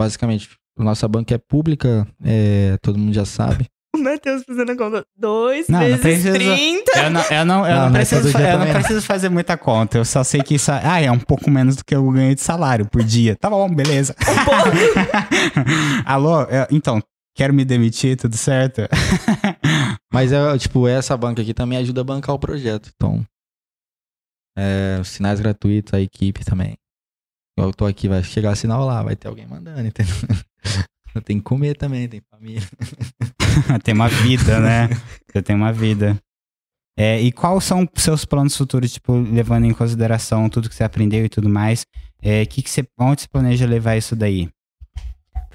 [0.00, 3.66] Basicamente, nossa banca é pública, é, todo mundo já sabe.
[3.94, 5.04] O Matheus fazendo a conta.
[5.18, 6.92] 2 Não, não vezes precisa- 30.
[6.98, 9.98] Eu não, eu não, eu Não, não preciso, fa- eu não preciso fazer muita conta.
[9.98, 12.40] Eu só sei que isso ah, é um pouco menos do que eu ganhei de
[12.40, 13.36] salário por dia.
[13.36, 14.16] Tá bom, beleza.
[16.06, 17.02] Alô, é, então,
[17.34, 18.82] quero me demitir, tudo certo?
[20.12, 22.90] Mas, é, tipo, essa banca aqui também ajuda a bancar o projeto.
[22.94, 23.24] Então,
[24.56, 26.76] é, os sinais gratuitos, a equipe também.
[27.56, 30.14] Eu tô aqui, vai chegar sinal lá, vai ter alguém mandando, entendeu?
[31.24, 32.62] Tem que comer também, tem família.
[33.84, 34.88] tem uma vida, né?
[35.30, 36.18] Você tem uma vida.
[36.96, 41.24] É, e quais são seus planos futuros, tipo, levando em consideração tudo que você aprendeu
[41.24, 41.84] e tudo mais?
[42.22, 44.48] É, que que você, onde você planeja levar isso daí?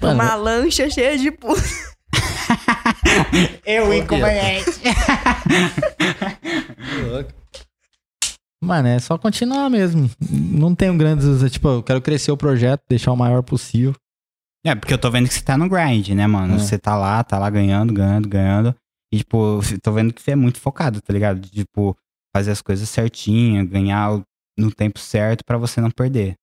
[0.00, 1.60] Uma lancha cheia de puta.
[3.64, 4.70] Eu, inconveniente.
[8.62, 10.10] Mano, é só continuar mesmo.
[10.30, 11.26] Não tenho grandes.
[11.52, 13.94] Tipo, eu quero crescer o projeto, deixar o maior possível.
[14.66, 16.56] É, porque eu tô vendo que você tá no grind, né, mano?
[16.56, 16.58] É.
[16.58, 18.74] Você tá lá, tá lá ganhando, ganhando, ganhando.
[19.12, 21.40] E, tipo, tô vendo que você é muito focado, tá ligado?
[21.40, 21.96] De, Tipo,
[22.36, 24.20] fazer as coisas certinho, ganhar
[24.58, 26.34] no tempo certo pra você não perder.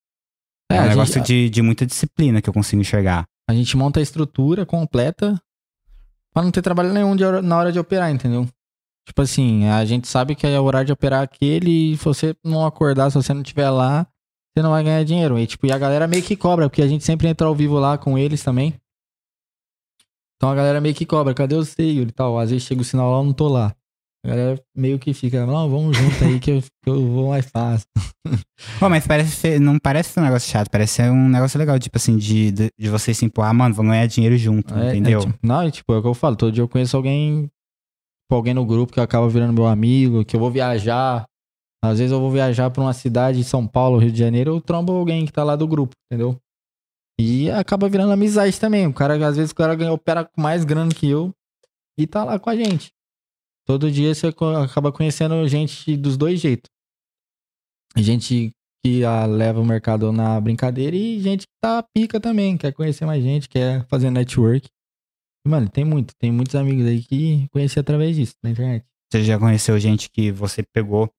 [0.72, 3.26] É, É, um a negócio gente- de, de muita disciplina que eu consigo enxergar.
[3.48, 5.40] A gente monta a estrutura completa
[6.34, 8.48] pra não ter trabalho nenhum de na hora de operar, entendeu?
[9.08, 12.36] Tipo assim, a gente sabe que é o horário de operar aquele e se você
[12.44, 14.08] não acordar, se você não estiver lá,
[14.52, 15.38] você não vai ganhar dinheiro.
[15.38, 17.78] E, tipo, e a galera meio que cobra, porque a gente sempre entra ao vivo
[17.78, 18.74] lá com eles também.
[20.36, 22.38] Então a galera meio que cobra, cadê você, Yuri e tal?
[22.40, 23.76] Às vezes chega o sinal lá, eu não tô lá.
[24.26, 27.46] A galera meio que fica, não, vamos junto aí que eu, que eu vou mais
[27.46, 27.86] fácil.
[28.80, 31.96] Pô, mas parece não parece ser um negócio chato, parece ser um negócio legal, tipo
[31.98, 35.20] assim, de, de, de você se impor, ah, mano, vamos ganhar dinheiro junto, É, entendeu?
[35.20, 36.36] é, tipo, não, é tipo, é o que eu falo.
[36.36, 40.36] Todo dia eu conheço alguém, tipo, alguém no grupo que acaba virando meu amigo, que
[40.36, 41.26] eu vou viajar.
[41.84, 44.62] Às vezes eu vou viajar pra uma cidade de São Paulo, Rio de Janeiro, eu
[44.62, 46.36] trombo alguém que tá lá do grupo, entendeu?
[47.20, 48.88] E acaba virando amizade também.
[48.88, 51.32] O cara, às vezes, o cara ganha, opera com mais grana que eu
[51.98, 52.90] e tá lá com a gente.
[53.66, 56.70] Todo dia você acaba conhecendo gente dos dois jeitos.
[57.98, 58.52] Gente
[58.84, 63.04] que ah, leva o mercado na brincadeira e gente que tá pica também, quer conhecer
[63.06, 64.68] mais gente, quer fazer network.
[65.48, 68.86] Mano, tem muito, tem muitos amigos aí que conheci através disso, na internet.
[69.12, 71.10] Você já conheceu gente que você pegou,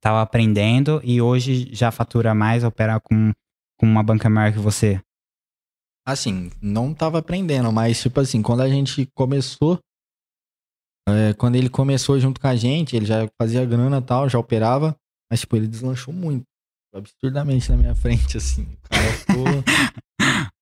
[0.00, 3.32] tava aprendendo e hoje já fatura mais, opera com,
[3.78, 5.00] com uma banca maior que você?
[6.04, 9.78] Assim, não tava aprendendo, mas tipo assim, quando a gente começou,
[11.08, 14.38] é, quando ele começou junto com a gente, ele já fazia grana e tal, já
[14.38, 14.96] operava,
[15.30, 16.44] mas tipo, ele deslanchou muito,
[16.94, 18.62] absurdamente na minha frente, assim.
[18.62, 19.44] O cara ficou...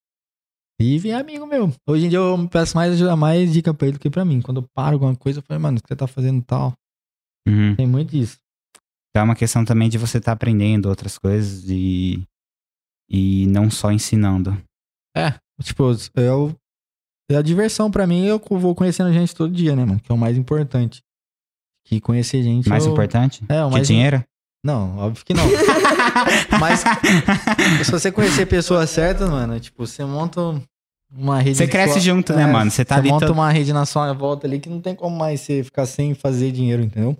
[0.80, 1.72] E é amigo meu.
[1.88, 4.42] Hoje em dia eu peço mais ajuda, mais dica pra ele do que pra mim.
[4.42, 6.74] Quando eu paro alguma coisa, eu falo, mano, o que você tá fazendo tal?
[7.46, 7.76] Uhum.
[7.76, 8.38] Tem muito disso.
[9.11, 12.22] Então é uma questão também de você estar aprendendo outras coisas e,
[13.09, 14.61] e não só ensinando.
[15.62, 16.54] Tipo, eu.
[17.30, 20.00] É a diversão pra mim, eu vou conhecendo gente todo dia, né, mano?
[20.00, 21.02] Que é o mais importante.
[21.87, 22.68] Que conhecer gente.
[22.68, 23.42] Mais eu- importante?
[23.48, 23.87] É, o Que mais.
[23.88, 24.22] dinheiro?
[24.64, 25.44] Não, óbvio que não.
[26.60, 26.82] Mas
[27.84, 30.40] se você conhecer pessoas certas, mano, tipo, você monta
[31.14, 31.56] uma rede.
[31.58, 32.70] Você cresce sua- junto, né, É, mano?
[32.70, 35.16] Você tá ali monta todo- uma rede na sua volta ali que não tem como
[35.16, 37.16] mais você ficar sem fazer dinheiro, entendeu?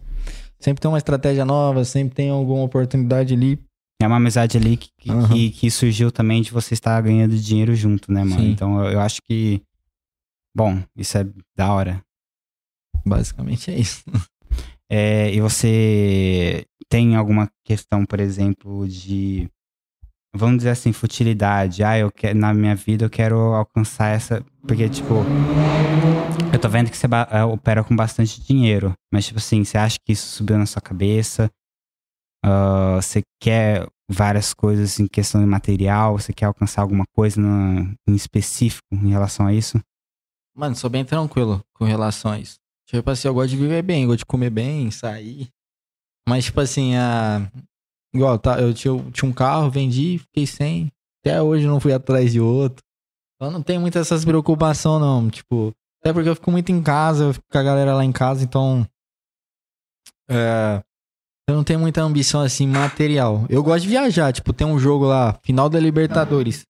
[0.59, 3.59] Sempre tem uma estratégia nova, sempre tem alguma oportunidade ali.
[4.01, 5.29] É uma amizade ali que, que, Aham.
[5.29, 8.41] que- que surgiu também de você estar ganhando dinheiro junto, né, mano?
[8.41, 8.51] Sim.
[8.51, 9.61] Então eu acho que.
[10.55, 11.25] Bom, isso é
[11.57, 12.03] da hora.
[13.07, 14.05] Basicamente é isso.
[14.91, 19.49] É, e você tem alguma questão, por exemplo, de.
[20.37, 21.83] Vamos dizer assim, futilidade.
[21.83, 24.45] Ah, eu quero, na minha vida eu quero alcançar essa.
[24.69, 25.15] Porque, tipo.
[26.53, 28.93] Eu tô vendo que você é, opera com bastante dinheiro.
[29.13, 31.51] Mas, tipo assim, você acha que isso subiu na sua cabeça?
[32.45, 36.19] Ah, você quer várias coisas em questão de material?
[36.19, 39.81] Você quer alcançar alguma coisa na- em específico em relação a isso?
[40.55, 42.59] Mano, sou bem tranquilo com relação a isso.
[42.87, 45.49] Tipo assim, eu gosto de viver bem, gosto de comer bem, sair.
[46.29, 47.51] Mas, tipo assim, a...
[48.15, 50.91] igual, tá, eu tinha, eu tinha um carro, vendi, fiquei sem.
[51.21, 52.85] Até hoje eu não fui atrás de outro.
[53.37, 55.29] Então não tem muita essas preocupação, não.
[55.29, 58.13] Tipo, até porque eu fico muito em casa, eu fico com a galera lá em
[58.13, 58.87] casa, então.
[60.29, 60.83] É,
[61.49, 63.45] eu não tenho muita ambição assim material.
[63.49, 66.65] Eu gosto de viajar, tipo, tem um jogo lá, final da Libertadores,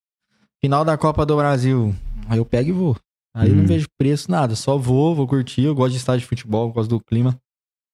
[0.61, 1.95] final da Copa do Brasil.
[2.29, 2.97] Aí eu pego e vou.
[3.35, 3.67] Aí eu não Hum.
[3.67, 4.55] vejo preço, nada.
[4.55, 5.63] Só vou, vou curtir.
[5.65, 7.37] Eu gosto de estádio de futebol, gosto do clima.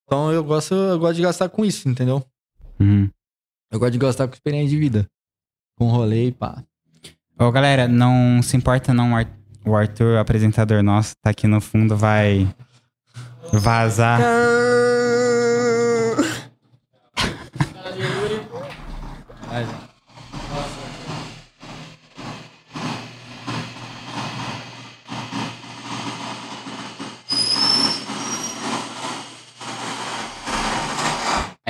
[0.05, 2.23] Então eu gosto, eu gosto de gastar com isso, entendeu?
[2.79, 3.09] Uhum.
[3.71, 5.07] Eu gosto de gastar com experiência de vida.
[5.77, 6.63] Com rolê e pá.
[7.39, 11.47] Ô, galera, não se importa não, o Ar- o Arthur, o apresentador nosso, tá aqui
[11.47, 12.47] no fundo, vai
[13.53, 14.19] vazar.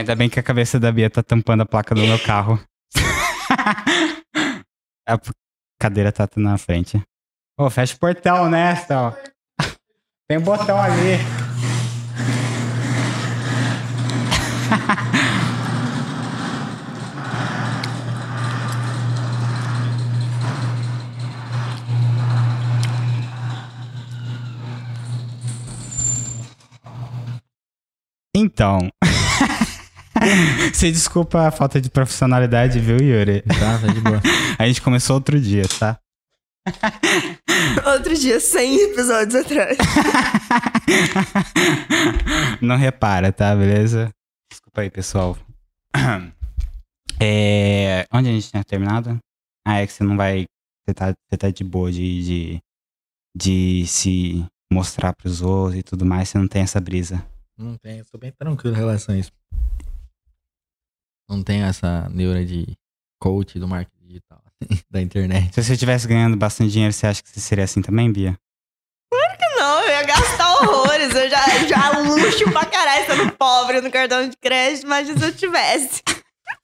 [0.02, 2.60] Ainda bem que a cabeça da Bia tá tampando a placa do meu carro.
[5.08, 5.20] a
[5.80, 7.00] cadeira tá na frente.
[7.56, 8.50] Ô, fecha o portão
[8.90, 9.14] ó.
[10.28, 11.20] Tem um botão ali.
[28.34, 28.90] Então.
[30.74, 33.42] Você desculpa a falta de profissionalidade, viu, Yuri?
[33.42, 34.22] Tá, tá de boa.
[34.58, 36.00] A gente começou outro dia, tá?
[37.96, 39.78] Outro dia, 100 episódios atrás.
[42.62, 43.56] Não repara, tá?
[43.56, 44.12] Beleza?
[44.52, 45.38] Desculpa aí, pessoal.
[47.24, 49.20] É, Onde a gente tinha terminado?
[49.64, 50.46] Ah, é que você não vai.
[50.84, 52.60] Você tá, você tá de boa de, de,
[53.36, 54.44] de se
[54.74, 56.30] mostrar pros outros e tudo mais.
[56.30, 57.24] Você não tem essa brisa.
[57.56, 59.32] Não tem, eu sou bem tranquilo em relação a isso.
[61.32, 62.78] Não tenho essa neura de
[63.18, 64.44] coach do marketing digital,
[64.92, 65.56] da internet.
[65.56, 68.38] Se você estivesse ganhando bastante dinheiro, você acha que você seria assim também, Bia?
[69.56, 71.16] Não, eu ia gastar horrores.
[71.16, 75.34] Eu já, já luxo pra caralho sendo pobre no cartão de crédito, imagina se eu
[75.34, 76.04] tivesse.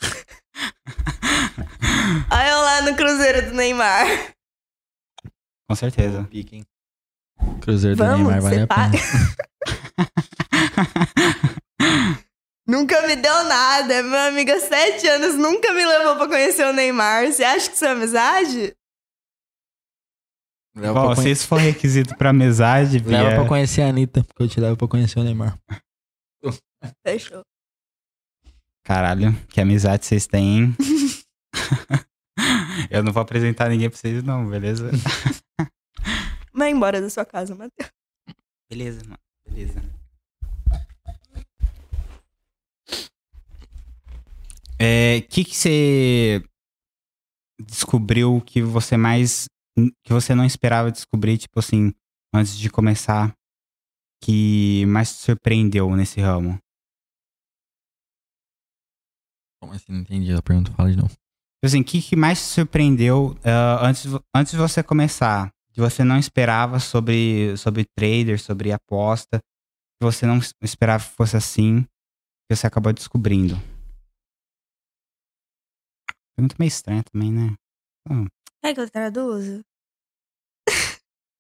[2.30, 4.34] Aí eu lá no Cruzeiro do Neymar.
[5.70, 6.26] Com certeza.
[6.26, 6.66] Pique, hein?
[7.62, 8.92] Cruzeiro do Vamos, Neymar vale a pena.
[12.68, 14.04] Nunca me deu nada.
[14.04, 17.26] Meu amigo há sete anos nunca me levou pra conhecer o Neymar.
[17.32, 18.76] Você acha que isso é amizade?
[20.76, 23.24] Leva, Bom, pra se conhe- isso for requisito pra amizade, Bia.
[23.24, 25.58] leva pra conhecer a Anitta, porque eu te levo pra conhecer o Neymar.
[27.06, 27.42] Fechou.
[28.84, 30.76] Caralho, que amizade vocês têm, hein?
[32.92, 34.92] Eu não vou apresentar ninguém pra vocês, não, beleza?
[36.54, 37.90] Vai embora da sua casa, Matheus.
[38.70, 39.18] Beleza, mano.
[39.50, 39.82] Beleza.
[44.80, 46.44] É, que que você
[47.60, 49.46] descobriu que você mais
[50.04, 51.94] que você não esperava descobrir, tipo assim,
[52.34, 53.34] antes de começar,
[54.24, 56.58] que mais te surpreendeu nesse ramo?
[59.62, 59.92] Como assim?
[59.92, 61.10] Não entendi a pergunta, fala de novo.
[61.10, 64.06] Tipo assim, o que, que mais te surpreendeu ah, antes,
[64.36, 65.52] antes de você começar?
[65.74, 71.16] Que você não esperava sobre, sobre trader, sobre aposta, que você não es- esperava que
[71.16, 71.84] fosse assim,
[72.50, 73.56] que você acabou descobrindo.
[76.38, 77.56] Pergunta meio estranha também, né?
[78.62, 79.62] Quer que eu traduzo?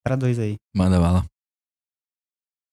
[0.04, 0.56] Traduz aí.
[0.76, 1.24] Manda bala.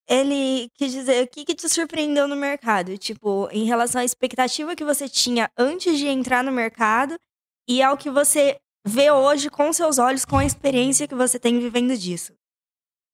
[0.08, 4.74] Ele quis dizer o que, que te surpreendeu no mercado, tipo, em relação à expectativa
[4.74, 7.18] que você tinha antes de entrar no mercado
[7.68, 11.58] e ao que você vê hoje com seus olhos, com a experiência que você tem
[11.58, 12.34] vivendo disso.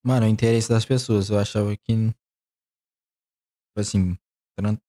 [0.04, 1.30] Mano, o interesse das pessoas.
[1.30, 1.92] Eu achava que.
[1.94, 4.16] Tipo assim,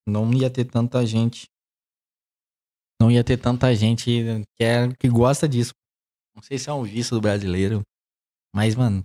[0.08, 1.50] não ia ter tanta gente.
[3.02, 4.06] Não ia ter tanta gente
[4.56, 5.74] que, é, que gosta disso.
[6.36, 7.82] Não sei se é um vício do brasileiro.
[8.54, 9.04] Mas, mano,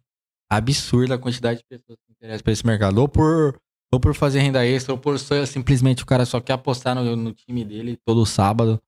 [0.52, 2.98] absurda a quantidade de pessoas que interessam por esse mercado.
[2.98, 3.58] Ou por,
[3.90, 7.32] ou por fazer renda extra, ou por simplesmente o cara só quer apostar no, no
[7.32, 8.78] time dele todo sábado.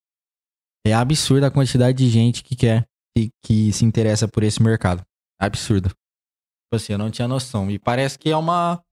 [0.87, 2.87] É absurda a quantidade de gente que quer,
[3.17, 5.03] que, que se interessa por esse mercado.
[5.41, 5.89] Absurda.
[5.89, 7.71] Tipo assim, eu não tinha noção.
[7.71, 8.85] E parece que é uma.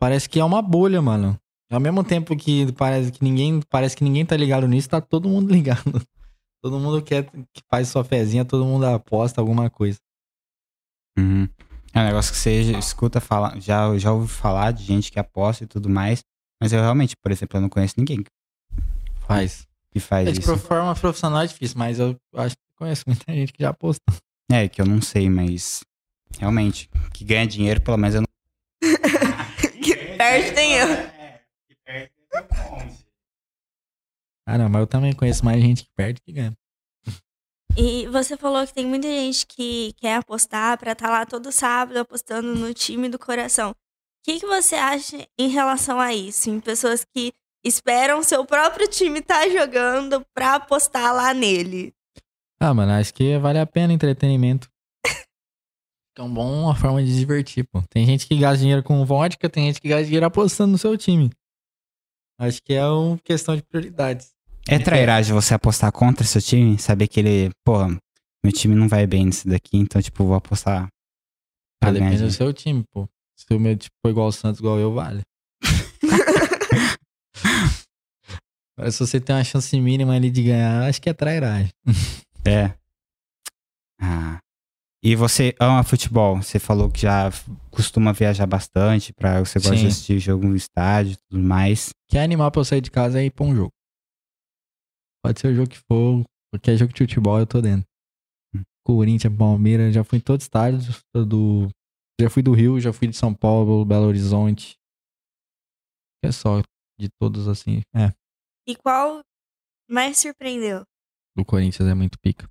[0.00, 1.38] Parece que é uma bolha, mano.
[1.70, 5.28] Ao mesmo tempo que parece que ninguém, parece que ninguém tá ligado nisso, tá todo
[5.28, 6.02] mundo ligado.
[6.62, 9.98] Todo mundo quer que faz sua fezinha, todo mundo aposta alguma coisa.
[11.18, 11.48] Uhum.
[11.94, 15.64] É um negócio que você escuta falar, já, já ouvi falar de gente que aposta
[15.64, 16.20] e tudo mais,
[16.60, 18.24] mas eu realmente, por exemplo, eu não conheço ninguém
[19.26, 19.66] Faz.
[19.90, 20.56] que faz É, de isso.
[20.58, 24.02] forma profissional é difícil, mas eu acho que conheço muita gente que já aposta.
[24.50, 25.80] É, que eu não sei, mas
[26.38, 28.28] realmente, que ganha dinheiro, pelo menos eu não.
[29.82, 31.17] que perde tem eu.
[31.88, 32.12] Perde.
[34.46, 36.56] Ah, não, mas eu também conheço mais gente que perde que ganha.
[37.76, 41.98] E você falou que tem muita gente que quer apostar pra estar lá todo sábado
[41.98, 43.70] apostando no time do coração.
[43.70, 43.74] O
[44.24, 46.50] que, que você acha em relação a isso?
[46.50, 47.32] Em pessoas que
[47.64, 51.94] esperam seu próprio time estar jogando pra apostar lá nele.
[52.60, 54.68] Ah, mano, acho que vale a pena entretenimento.
[56.18, 57.80] É uma boa forma de divertir, pô.
[57.88, 60.98] Tem gente que gasta dinheiro com vodka, tem gente que gasta dinheiro apostando no seu
[60.98, 61.30] time.
[62.38, 64.30] Acho que é uma questão de prioridades.
[64.68, 66.78] É trairagem você apostar contra seu time?
[66.78, 67.86] Saber que ele, pô,
[68.44, 70.84] meu time não vai bem nisso daqui, então, tipo, vou apostar.
[70.84, 70.88] Ah,
[71.80, 73.08] pra ganhar depende do seu time, pô.
[73.36, 75.22] Se o meu tipo for igual o Santos, igual eu, vale.
[78.76, 81.70] Mas se você tem uma chance mínima ali de ganhar, acho que é trairagem.
[82.44, 82.72] É.
[84.00, 84.38] Ah.
[85.02, 86.36] E você ama futebol?
[86.42, 87.30] Você falou que já
[87.70, 89.82] costuma viajar bastante, pra, você gosta Sim.
[89.82, 91.90] de assistir jogo no estádio e tudo mais.
[92.08, 93.72] Quer animar pra eu sair de casa é ir pra um jogo.
[95.24, 97.86] Pode ser o jogo que for, qualquer jogo de futebol eu tô dentro.
[98.84, 101.02] Corinthians, Palmeiras, já fui em todos os estádios.
[101.14, 101.68] Do,
[102.20, 104.76] já fui do Rio, já fui de São Paulo, Belo Horizonte.
[106.24, 106.60] É só
[106.98, 107.82] de todos assim.
[107.94, 108.12] É,
[108.66, 109.20] E qual
[109.88, 110.82] mais surpreendeu?
[111.36, 112.48] do Corinthians é muito pica.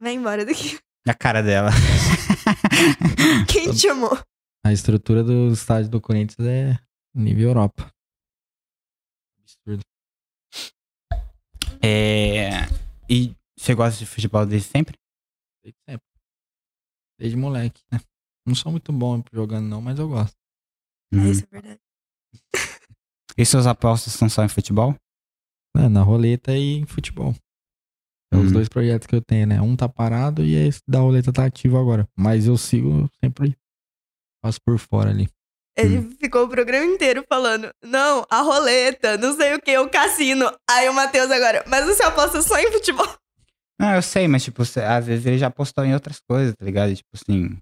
[0.00, 0.78] Vai embora daqui.
[1.06, 1.70] A cara dela.
[3.50, 4.16] Quem te chamou?
[4.64, 6.78] A estrutura do estádio do Corinthians é
[7.14, 7.90] nível Europa.
[9.40, 9.82] Absurdo.
[11.82, 12.66] É,
[13.08, 14.96] E você gosta de futebol desde sempre?
[15.62, 16.06] Desde sempre.
[17.18, 18.00] Desde moleque, né?
[18.46, 20.36] Não sou muito bom jogando, não, mas eu gosto.
[21.12, 21.30] Hum.
[21.30, 21.80] Isso é verdade.
[23.36, 24.94] E suas apostas são só em futebol?
[25.76, 27.34] É, na roleta e em futebol.
[28.32, 28.52] É os Hum.
[28.52, 29.60] dois projetos que eu tenho, né?
[29.60, 32.06] Um tá parado e esse da roleta tá ativo agora.
[32.16, 33.56] Mas eu sigo sempre.
[34.42, 35.28] Passo por fora ali.
[35.76, 36.10] Ele Hum.
[36.20, 40.50] ficou o programa inteiro falando: Não, a roleta, não sei o que, o cassino.
[40.68, 43.06] Aí o Matheus agora, mas você aposta só em futebol.
[43.80, 46.94] Não, eu sei, mas tipo, às vezes ele já postou em outras coisas, tá ligado?
[46.94, 47.56] Tipo assim,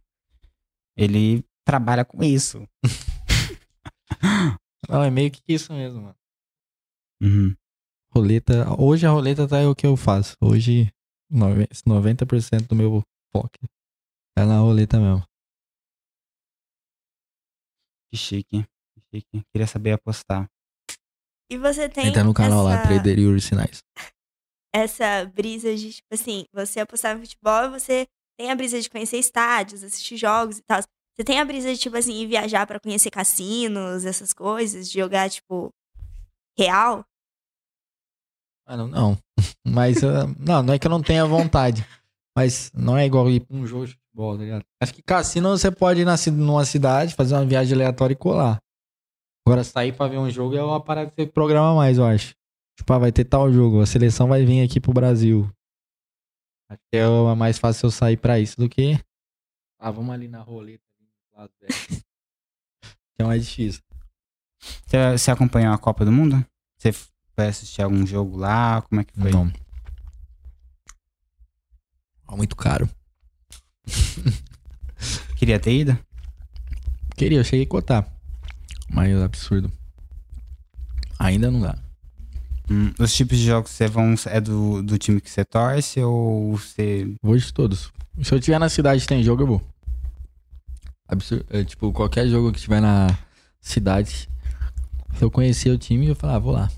[0.97, 2.67] ele trabalha com isso.
[4.89, 6.17] Não, é meio que isso mesmo, mano.
[7.23, 7.55] Uhum.
[8.17, 8.65] Roleta.
[8.81, 10.35] Hoje a roleta tá é o que eu faço.
[10.43, 10.91] Hoje,
[11.31, 13.51] nove- 90% do meu foco
[14.39, 15.23] é na roleta mesmo.
[18.11, 19.43] Que chique, que chique.
[19.53, 20.49] Queria saber apostar.
[21.51, 23.81] E você tem Entra no canal lá, essa, Trader Yuri Sinais.
[24.75, 28.07] essa brisa de, tipo assim, você apostar no futebol e você
[28.39, 30.81] tem a brisa de conhecer estádios, assistir jogos e tal.
[30.81, 34.99] Você tem a brisa de, tipo assim, ir viajar pra conhecer cassinos, essas coisas, de
[34.99, 35.69] jogar, tipo,
[36.59, 37.05] real?
[38.67, 39.19] Mano, não.
[39.67, 41.87] Mas, ah, não, não é que eu não tenha vontade.
[42.37, 44.65] Mas não é igual ir pra um jogo de futebol, tá ligado?
[44.83, 48.61] Acho que cassino você pode ir numa cidade, fazer uma viagem aleatória e colar.
[49.47, 52.35] Agora, sair pra ver um jogo é uma parada que você programa mais, eu acho.
[52.77, 55.51] Tipo, ah, vai ter tal jogo, a seleção vai vir aqui pro Brasil.
[56.69, 58.99] Acho que é mais fácil eu sair pra isso do que.
[59.79, 60.83] Ah, vamos ali na roleta.
[63.15, 63.83] que é mais difícil.
[64.87, 66.45] Você, acompanhou a Copa do Mundo?
[66.79, 66.91] Você
[67.37, 68.81] foi assistir algum jogo lá?
[68.83, 69.31] Como é que foi?
[69.31, 69.53] Não.
[72.27, 72.89] Ah, Muito caro.
[75.37, 75.99] Queria ter ido?
[77.15, 78.11] Queria, eu cheguei a cotar.
[78.89, 79.71] Mas é absurdo.
[81.19, 81.79] Ainda não dá.
[82.71, 86.01] Hum, os tipos de jogos que você vão é do, do time que você torce
[86.01, 87.07] ou você.
[87.23, 87.93] Vou de todos.
[88.23, 89.63] Se eu tiver na cidade e tem jogo, eu vou.
[91.07, 91.45] Absurdo.
[91.51, 93.17] É, tipo, qualquer jogo que tiver na
[93.61, 94.29] cidade,
[95.15, 96.71] se eu conhecer o time, eu falar, ah, vou lá.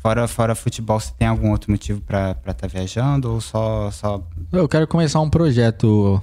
[0.00, 3.90] Fora, fora futebol, você tem algum outro motivo pra estar tá viajando ou só.
[3.90, 4.24] só...
[4.52, 6.22] Eu quero começar um projeto.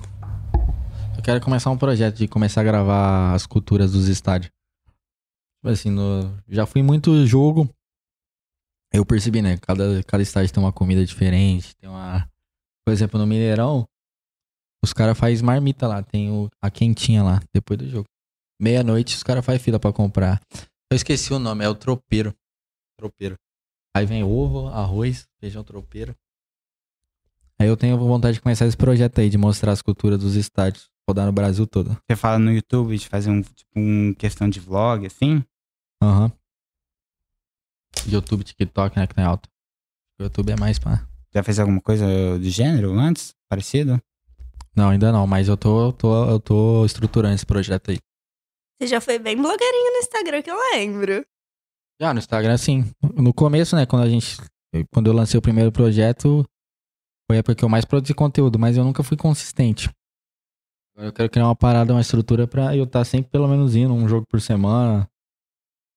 [1.17, 4.51] Eu quero começar um projeto de começar a gravar as culturas dos estádios.
[5.59, 7.69] Tipo assim, no- já fui muito jogo.
[8.93, 9.57] Eu percebi, né?
[9.57, 11.75] Cada, cada estádio tem uma comida diferente.
[11.75, 12.29] Tem uma.
[12.85, 13.85] Por exemplo, no Mineirão,
[14.83, 16.01] os caras fazem marmita lá.
[16.01, 18.05] Tem o, a quentinha lá, depois do jogo.
[18.61, 20.39] Meia-noite, os caras fazem fila pra comprar.
[20.89, 22.33] Eu esqueci o nome, é o tropeiro.
[22.97, 23.35] Tropeiro.
[23.95, 26.13] Aí vem ovo, arroz, feijão tropeiro.
[27.57, 30.89] Aí eu tenho vontade de começar esse projeto aí, de mostrar as culturas dos estádios,
[31.07, 31.97] rodar no Brasil todo.
[32.05, 35.41] Você fala no YouTube de fazer um, tipo, um questão de vlog, assim?
[36.03, 36.29] Aham.
[38.05, 39.47] YouTube, TikTok, né, que tem alto.
[40.19, 41.07] O YouTube é mais pra...
[41.33, 42.05] Já fez alguma coisa
[42.37, 43.33] do gênero antes?
[43.47, 44.01] Parecido?
[44.75, 47.99] Não, ainda não, mas eu tô, eu tô, eu tô estruturando esse projeto aí.
[48.77, 51.25] Você já foi bem blogueirinho no Instagram, que eu lembro.
[51.99, 52.83] Já no Instagram, sim.
[53.15, 54.37] No começo, né, quando a gente...
[54.91, 56.43] Quando eu lancei o primeiro projeto,
[57.29, 59.89] foi a época que eu mais produzi conteúdo, mas eu nunca fui consistente.
[60.93, 63.93] Agora eu quero criar uma parada, uma estrutura pra eu estar sempre pelo menos indo
[63.93, 65.07] um jogo por semana.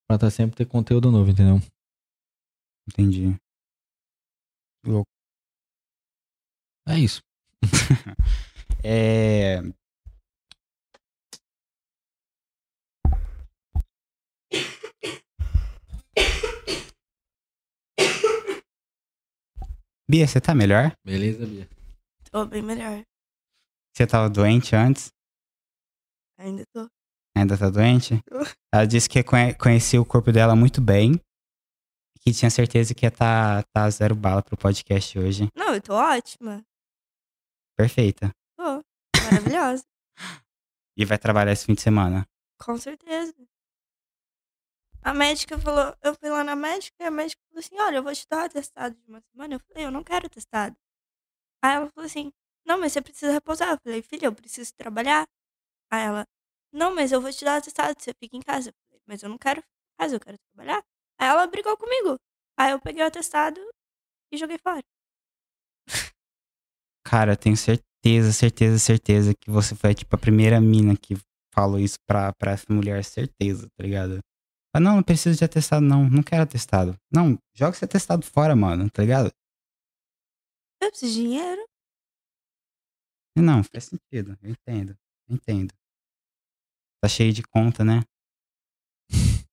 [0.08, 1.60] Pra estar sempre ter conteúdo novo, entendeu?
[2.88, 3.36] Entendi.
[6.86, 7.20] É isso.
[8.84, 9.60] É.
[20.10, 20.92] Bia, você tá melhor?
[21.04, 21.68] Beleza, Bia?
[22.30, 23.02] Tô bem melhor.
[23.94, 25.10] Você tava doente antes?
[26.38, 26.88] Ainda tô.
[27.36, 28.20] Ainda tá doente?
[28.72, 31.14] Ela disse que conhe- conhecia o corpo dela muito bem.
[32.16, 35.48] E que tinha certeza que ia tá, tá zero bala pro podcast hoje.
[35.54, 36.62] Não, eu tô ótima.
[37.76, 38.30] Perfeita.
[38.56, 38.82] Tô.
[39.24, 39.84] Maravilhosa.
[41.00, 42.26] E vai trabalhar esse fim de semana.
[42.60, 43.32] Com certeza.
[45.08, 48.02] A médica falou, eu fui lá na médica e a médica falou assim, olha, eu
[48.02, 49.54] vou te dar um atestado de uma semana.
[49.54, 50.76] Eu falei, eu não quero atestado.
[51.64, 52.30] Aí ela falou assim,
[52.66, 53.70] não, mas você precisa repousar.
[53.70, 55.26] Eu falei, filha, eu preciso trabalhar.
[55.90, 56.26] Aí ela,
[56.70, 58.68] não, mas eu vou te dar atestado, você fica em casa.
[58.68, 60.84] Eu falei, mas eu não quero ficar em casa, eu quero trabalhar.
[61.18, 62.16] Aí ela brigou comigo.
[62.58, 63.58] Aí eu peguei o atestado
[64.30, 64.84] e joguei fora.
[67.02, 71.16] Cara, eu tenho certeza, certeza, certeza que você foi, tipo, a primeira mina que
[71.54, 74.20] falou isso pra, pra essa mulher, certeza, tá ligado?
[74.78, 76.08] Ah, não, não preciso de atestado, não.
[76.08, 76.96] Não quero atestado.
[77.12, 79.34] Não, joga esse atestado fora, mano, tá ligado?
[80.80, 81.68] Eu preciso de dinheiro.
[83.36, 84.38] Não, faz sentido.
[84.40, 84.96] Eu entendo.
[85.28, 85.74] Eu entendo.
[87.02, 88.04] Tá cheio de conta, né?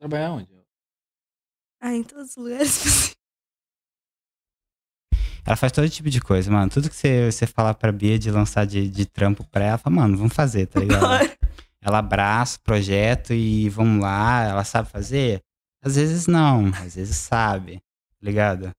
[0.00, 0.56] Trabalhar onde?
[1.82, 3.12] Ah, em todos os lugares.
[5.44, 6.70] Ela faz todo tipo de coisa, mano.
[6.70, 9.96] Tudo que você, você falar pra Bia de lançar de, de trampo pra ela, fala,
[9.96, 11.02] mano, vamos fazer, tá ligado?
[11.02, 11.35] Bora.
[11.86, 15.40] Ela abraça o projeto e vamos lá, ela sabe fazer?
[15.84, 18.70] Às vezes não, às vezes sabe, tá ligado?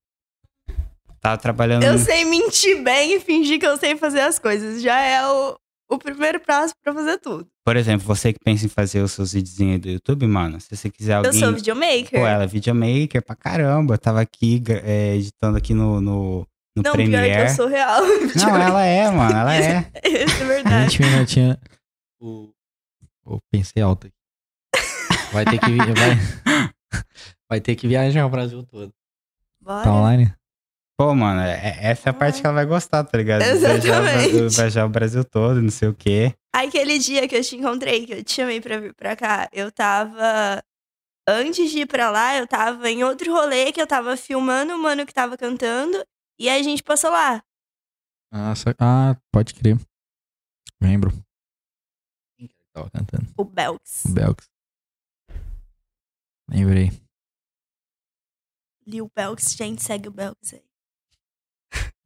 [1.22, 1.84] Tava trabalhando.
[1.84, 4.82] Eu sei mentir bem e fingir que eu sei fazer as coisas.
[4.82, 5.58] Já é o,
[5.90, 7.48] o primeiro passo pra fazer tudo.
[7.66, 10.90] Por exemplo, você que pensa em fazer os seus videozinhos do YouTube, mano, se você
[10.90, 11.32] quiser alguém.
[11.34, 12.20] Eu sou videomaker.
[12.20, 13.94] Pô, ela é videomaker pra caramba.
[13.94, 17.50] Eu tava aqui é, editando aqui no, no, no Não, pior que Premiere.
[17.50, 18.02] eu sou real.
[18.36, 19.92] Não, ela é, mano, ela é.
[20.04, 20.98] Isso é verdade.
[20.98, 21.58] 20 minutinhos.
[22.22, 22.50] O...
[23.30, 24.16] Eu pensei alto aqui.
[25.34, 26.16] Vai ter que vai...
[27.50, 28.94] vai ter que viajar o Brasil todo.
[29.62, 29.84] Bora.
[29.84, 30.34] Tá online?
[31.00, 33.44] Pô, mano, é- é- essa é a parte que ela vai gostar, tá ligado?
[33.44, 34.56] De Viajar, Exatamente.
[34.56, 36.34] viajar o Brasil todo, não sei o quê.
[36.56, 39.72] Aquele dia que eu te encontrei, que eu te chamei pra vir pra cá, eu
[39.72, 40.64] tava.
[41.30, 44.82] Antes de ir pra lá, eu tava em outro rolê que eu tava filmando o
[44.82, 46.04] mano que tava cantando.
[46.40, 47.44] E aí a gente passou lá.
[48.32, 49.78] Ah, ah, pode crer.
[50.82, 51.12] Lembro.
[52.78, 53.28] Tava cantando?
[53.36, 54.06] O Belks.
[54.06, 54.46] O Belks.
[56.50, 56.92] Lembrei.
[58.86, 60.64] Lil Belks, gente, segue o Belks aí.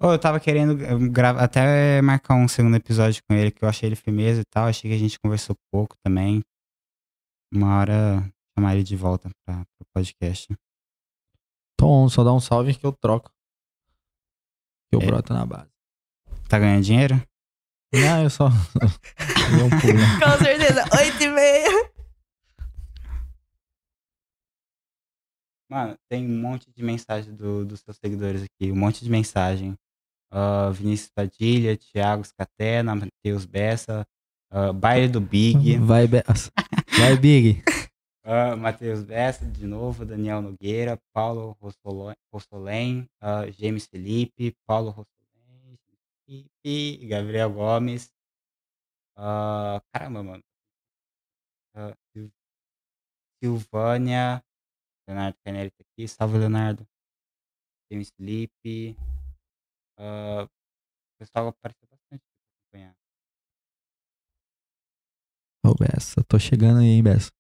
[0.01, 3.69] Ô, eu tava querendo eh, grava- até marcar um segundo episódio com ele, que eu
[3.69, 4.65] achei ele firmeza e tal.
[4.67, 6.41] Achei que a gente conversou pouco também.
[7.53, 10.47] Uma hora chamar ele de volta pra, pro podcast.
[11.77, 13.29] Tom, só dá um salve que eu troco.
[14.89, 15.05] Que eu É.
[15.05, 15.69] broto na base.
[16.49, 17.15] Tá ganhando dinheiro?
[17.93, 18.47] Não, eu só.
[19.51, 19.99] Um pulo.
[20.23, 21.91] Com certeza, 8 e meia.
[25.69, 28.71] Mano, tem um monte de mensagem do- dos seus seguidores aqui.
[28.71, 29.75] Um monte de mensagem.
[30.31, 34.05] Ah, Vinícius Padilha, Thiago Scatena, Matheus Bessa,
[34.49, 36.49] ah, Baile do Big, Vai, Bess.
[36.97, 37.61] Vai, Big.
[38.23, 41.57] ah, Matheus Bessa de novo, Daniel Nogueira, Paulo
[42.33, 45.05] Rossolém, ah, James Felipe, Paulo
[46.25, 48.11] Felipe, Gabriel Gomes.
[49.15, 50.43] Ah, caramba, mano.
[51.75, 52.31] Ah, Sil-
[53.43, 54.43] Silvânia,
[55.07, 56.87] Leonardo Canelli tá aqui, salve Leonardo.
[57.91, 58.95] James Felipe.
[59.97, 60.49] Ah, o
[61.19, 62.95] pessoal apareceu bastante pra acompanhar.
[65.65, 67.31] Ô, Bessa, tô chegando aí, hein, Bessa.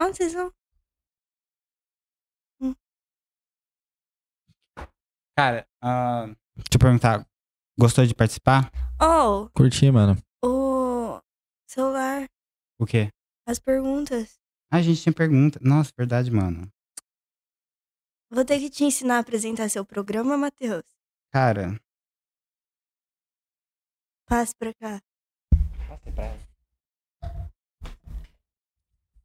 [0.00, 0.52] Onde vocês vão?
[5.36, 7.26] Cara, ah, deixa eu perguntar,
[7.80, 8.70] gostou de participar?
[9.00, 10.16] Oh, Curti, mano.
[10.44, 11.20] o
[11.66, 12.26] celular,
[12.78, 13.08] O quê?
[13.46, 14.38] as perguntas.
[14.70, 15.58] Ah, a gente tinha pergunta.
[15.62, 16.68] Nossa, verdade, mano.
[18.30, 20.84] Vou ter que te ensinar a apresentar seu programa, Matheus.
[21.32, 21.80] Cara,
[24.28, 25.00] Passe pra cá.
[25.88, 26.38] passa pra ela.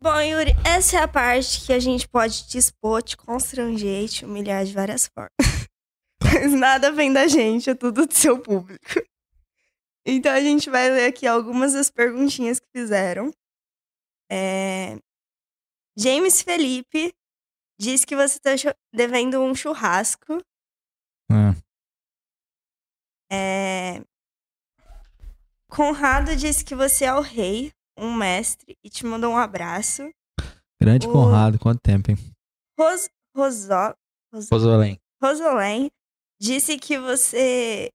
[0.01, 4.09] Bom, Yuri, essa é a parte que a gente pode te expor, te constranger e
[4.09, 5.31] te humilhar de várias formas.
[6.35, 8.83] Mas nada vem da gente, é tudo do seu público.
[10.05, 13.31] Então a gente vai ler aqui algumas das perguntinhas que fizeram.
[14.31, 14.97] É,
[15.97, 17.13] James Felipe
[17.79, 20.37] diz que você tá chu- devendo um churrasco.
[21.31, 21.55] Ah,
[23.31, 24.01] É,
[25.69, 30.09] Conrado disse que você é o rei, um mestre, e te mandou um abraço.
[30.79, 32.17] grande O- Conrado, quanto tempo, hein?
[32.77, 33.09] Ros...
[33.35, 34.99] Rosolém.
[35.21, 35.91] Rosolém
[36.39, 37.89] disse que você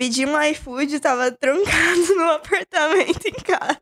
[0.00, 3.80] pediu um iFood e tava trancado no apartamento em casa.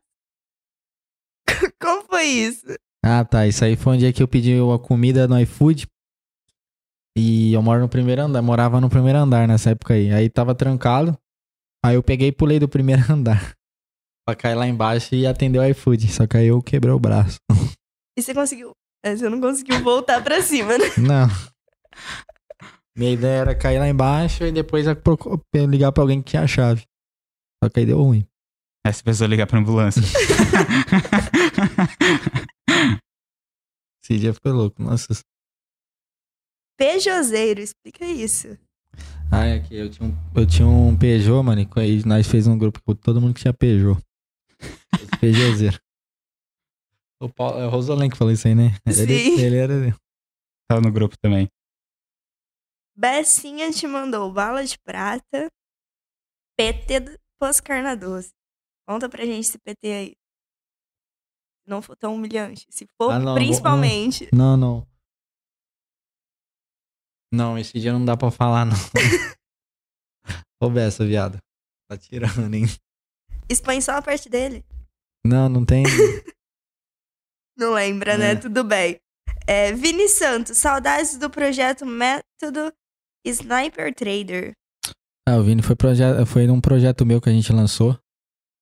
[1.81, 2.65] Como foi isso?
[3.03, 3.47] Ah, tá.
[3.47, 5.87] Isso aí foi um dia que eu pedi uma comida no iFood.
[7.17, 10.11] E eu moro no primeiro andar, morava no primeiro andar nessa época aí.
[10.11, 11.17] Aí tava trancado.
[11.83, 13.53] Aí eu peguei e pulei do primeiro andar.
[14.25, 16.11] Pra cair lá embaixo e atender o iFood.
[16.11, 17.37] Só que aí eu quebrei o braço.
[18.17, 18.71] E você conseguiu.
[19.03, 20.85] é, Você não conseguiu voltar pra cima, né?
[20.97, 21.27] Não.
[22.97, 26.41] Minha ideia era cair lá embaixo e depois eu procu- ligar pra alguém que tinha
[26.41, 26.83] a chave.
[27.63, 28.25] Só que aí deu ruim.
[28.85, 30.01] Essa pessoa ligar pra ambulância.
[34.03, 34.81] Esse dia foi louco.
[34.81, 35.07] Nossa.
[36.79, 38.57] Pejoseiro, explica isso.
[39.31, 41.61] Ah, é que eu tinha um, eu tinha um Peugeot, mano.
[41.61, 43.99] E aí nós fez um grupo com todo mundo que tinha Peugeot.
[44.93, 45.79] Os Peugeotzeiros.
[47.21, 48.75] O Paulo, é o Rosolém que falou isso aí, né?
[48.85, 49.39] Ele, Sim.
[49.41, 49.73] ele era.
[50.69, 51.47] Tava no grupo também.
[52.97, 55.51] Bessinha te mandou bala de prata.
[56.57, 58.31] PT do pós-carna doce.
[58.87, 60.15] Conta pra gente esse PT aí.
[61.67, 62.65] Não for tão humilhante.
[62.69, 64.27] Se for, Ah, não, principalmente.
[64.33, 64.87] Não, não.
[67.31, 68.75] Não, esse dia não dá pra falar, não.
[70.59, 71.37] Ô, Bessa, viado.
[71.87, 72.63] Tá tirando, hein?
[73.49, 74.65] Expõe só a parte dele.
[75.25, 75.83] Não, não tem.
[77.59, 78.33] Não lembra, né?
[78.33, 78.35] É.
[78.35, 78.99] Tudo bem.
[79.47, 82.71] É, Vini Santos, saudades do projeto Método
[83.29, 84.53] Sniper Trader.
[85.27, 85.75] Ah, o Vini foi,
[86.25, 87.99] foi num projeto meu que a gente lançou.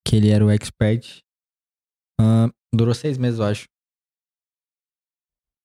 [0.06, 1.20] Que ele era o expert.
[2.20, 3.66] Ah, durou seis meses, eu acho.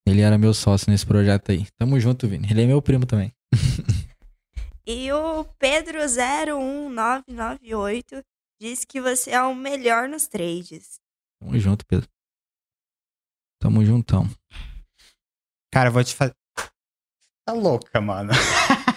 [0.07, 1.65] Ele era meu sócio nesse projeto aí.
[1.77, 2.47] Tamo junto, Vini.
[2.49, 3.33] Ele é meu primo também.
[4.83, 8.25] E o Pedro01998
[8.59, 10.99] diz que você é o melhor nos trades.
[11.39, 12.09] Tamo junto, Pedro.
[13.59, 14.27] Tamo juntão.
[15.71, 16.35] Cara, eu vou te fazer.
[17.45, 18.31] Tá louca, mano.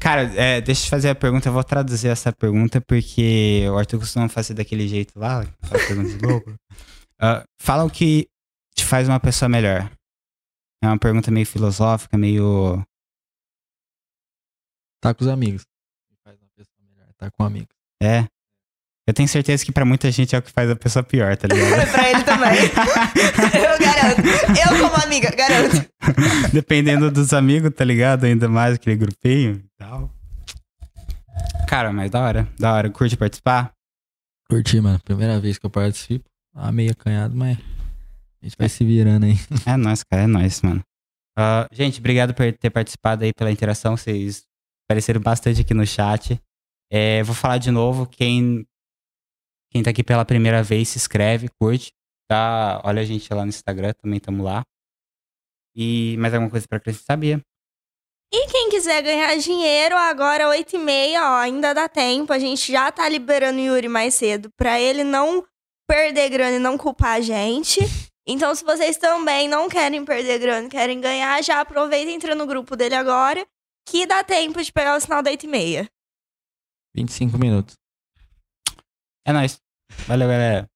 [0.00, 1.48] Cara, é, deixa eu te fazer a pergunta.
[1.48, 6.18] Eu vou traduzir essa pergunta porque o Arthur costuma fazer daquele jeito lá, aquela pergunta
[6.18, 6.54] de louco.
[7.24, 8.26] Ah, fala o que
[8.74, 9.88] te faz uma pessoa melhor.
[10.82, 12.84] É uma pergunta meio filosófica, meio.
[15.00, 15.62] Tá com os amigos.
[16.24, 17.06] Faz uma pessoa melhor.
[17.16, 17.76] Tá com amigos.
[18.02, 18.26] É.
[19.06, 21.46] Eu tenho certeza que pra muita gente é o que faz a pessoa pior, tá
[21.46, 21.86] ligado?
[21.92, 22.58] pra ele também.
[24.02, 24.60] Eu garanto.
[24.60, 25.88] Eu, como amiga, garanto.
[26.52, 28.24] Dependendo dos amigos, tá ligado?
[28.24, 30.10] Ainda mais aquele grupinho e tal.
[31.68, 32.90] Cara, mas da hora, da hora.
[32.90, 33.72] Curte participar?
[34.48, 35.00] Curti, mano.
[35.04, 36.28] Primeira vez que eu participo.
[36.54, 39.36] Ah, meio acanhado, mas a gente vai se virando aí.
[39.66, 40.82] É nóis, cara, é nóis, mano.
[41.36, 43.96] Ah, gente, obrigado por ter participado aí pela interação.
[43.96, 44.42] Vocês
[44.86, 46.38] apareceram bastante aqui no chat.
[46.90, 48.06] É, vou falar de novo.
[48.06, 48.66] Quem,
[49.70, 51.90] quem tá aqui pela primeira vez, se inscreve, curte.
[52.32, 52.80] Tá?
[52.82, 54.62] Olha a gente lá no Instagram, também tamo lá.
[55.76, 57.42] E mais alguma coisa pra acrescentar, Bia?
[58.32, 62.32] E quem quiser ganhar dinheiro, agora 8 e meia, ó, ainda dá tempo.
[62.32, 65.46] A gente já tá liberando o Yuri mais cedo pra ele não
[65.86, 67.80] perder grana e não culpar a gente.
[68.24, 72.46] Então, se vocês também não querem perder grana, querem ganhar, já aproveita e entra no
[72.46, 73.44] grupo dele agora,
[73.84, 75.90] que dá tempo de pegar o sinal da 8 e meia.
[76.94, 77.74] 25 minutos.
[79.26, 79.60] É nóis.
[80.06, 80.71] Valeu, galera.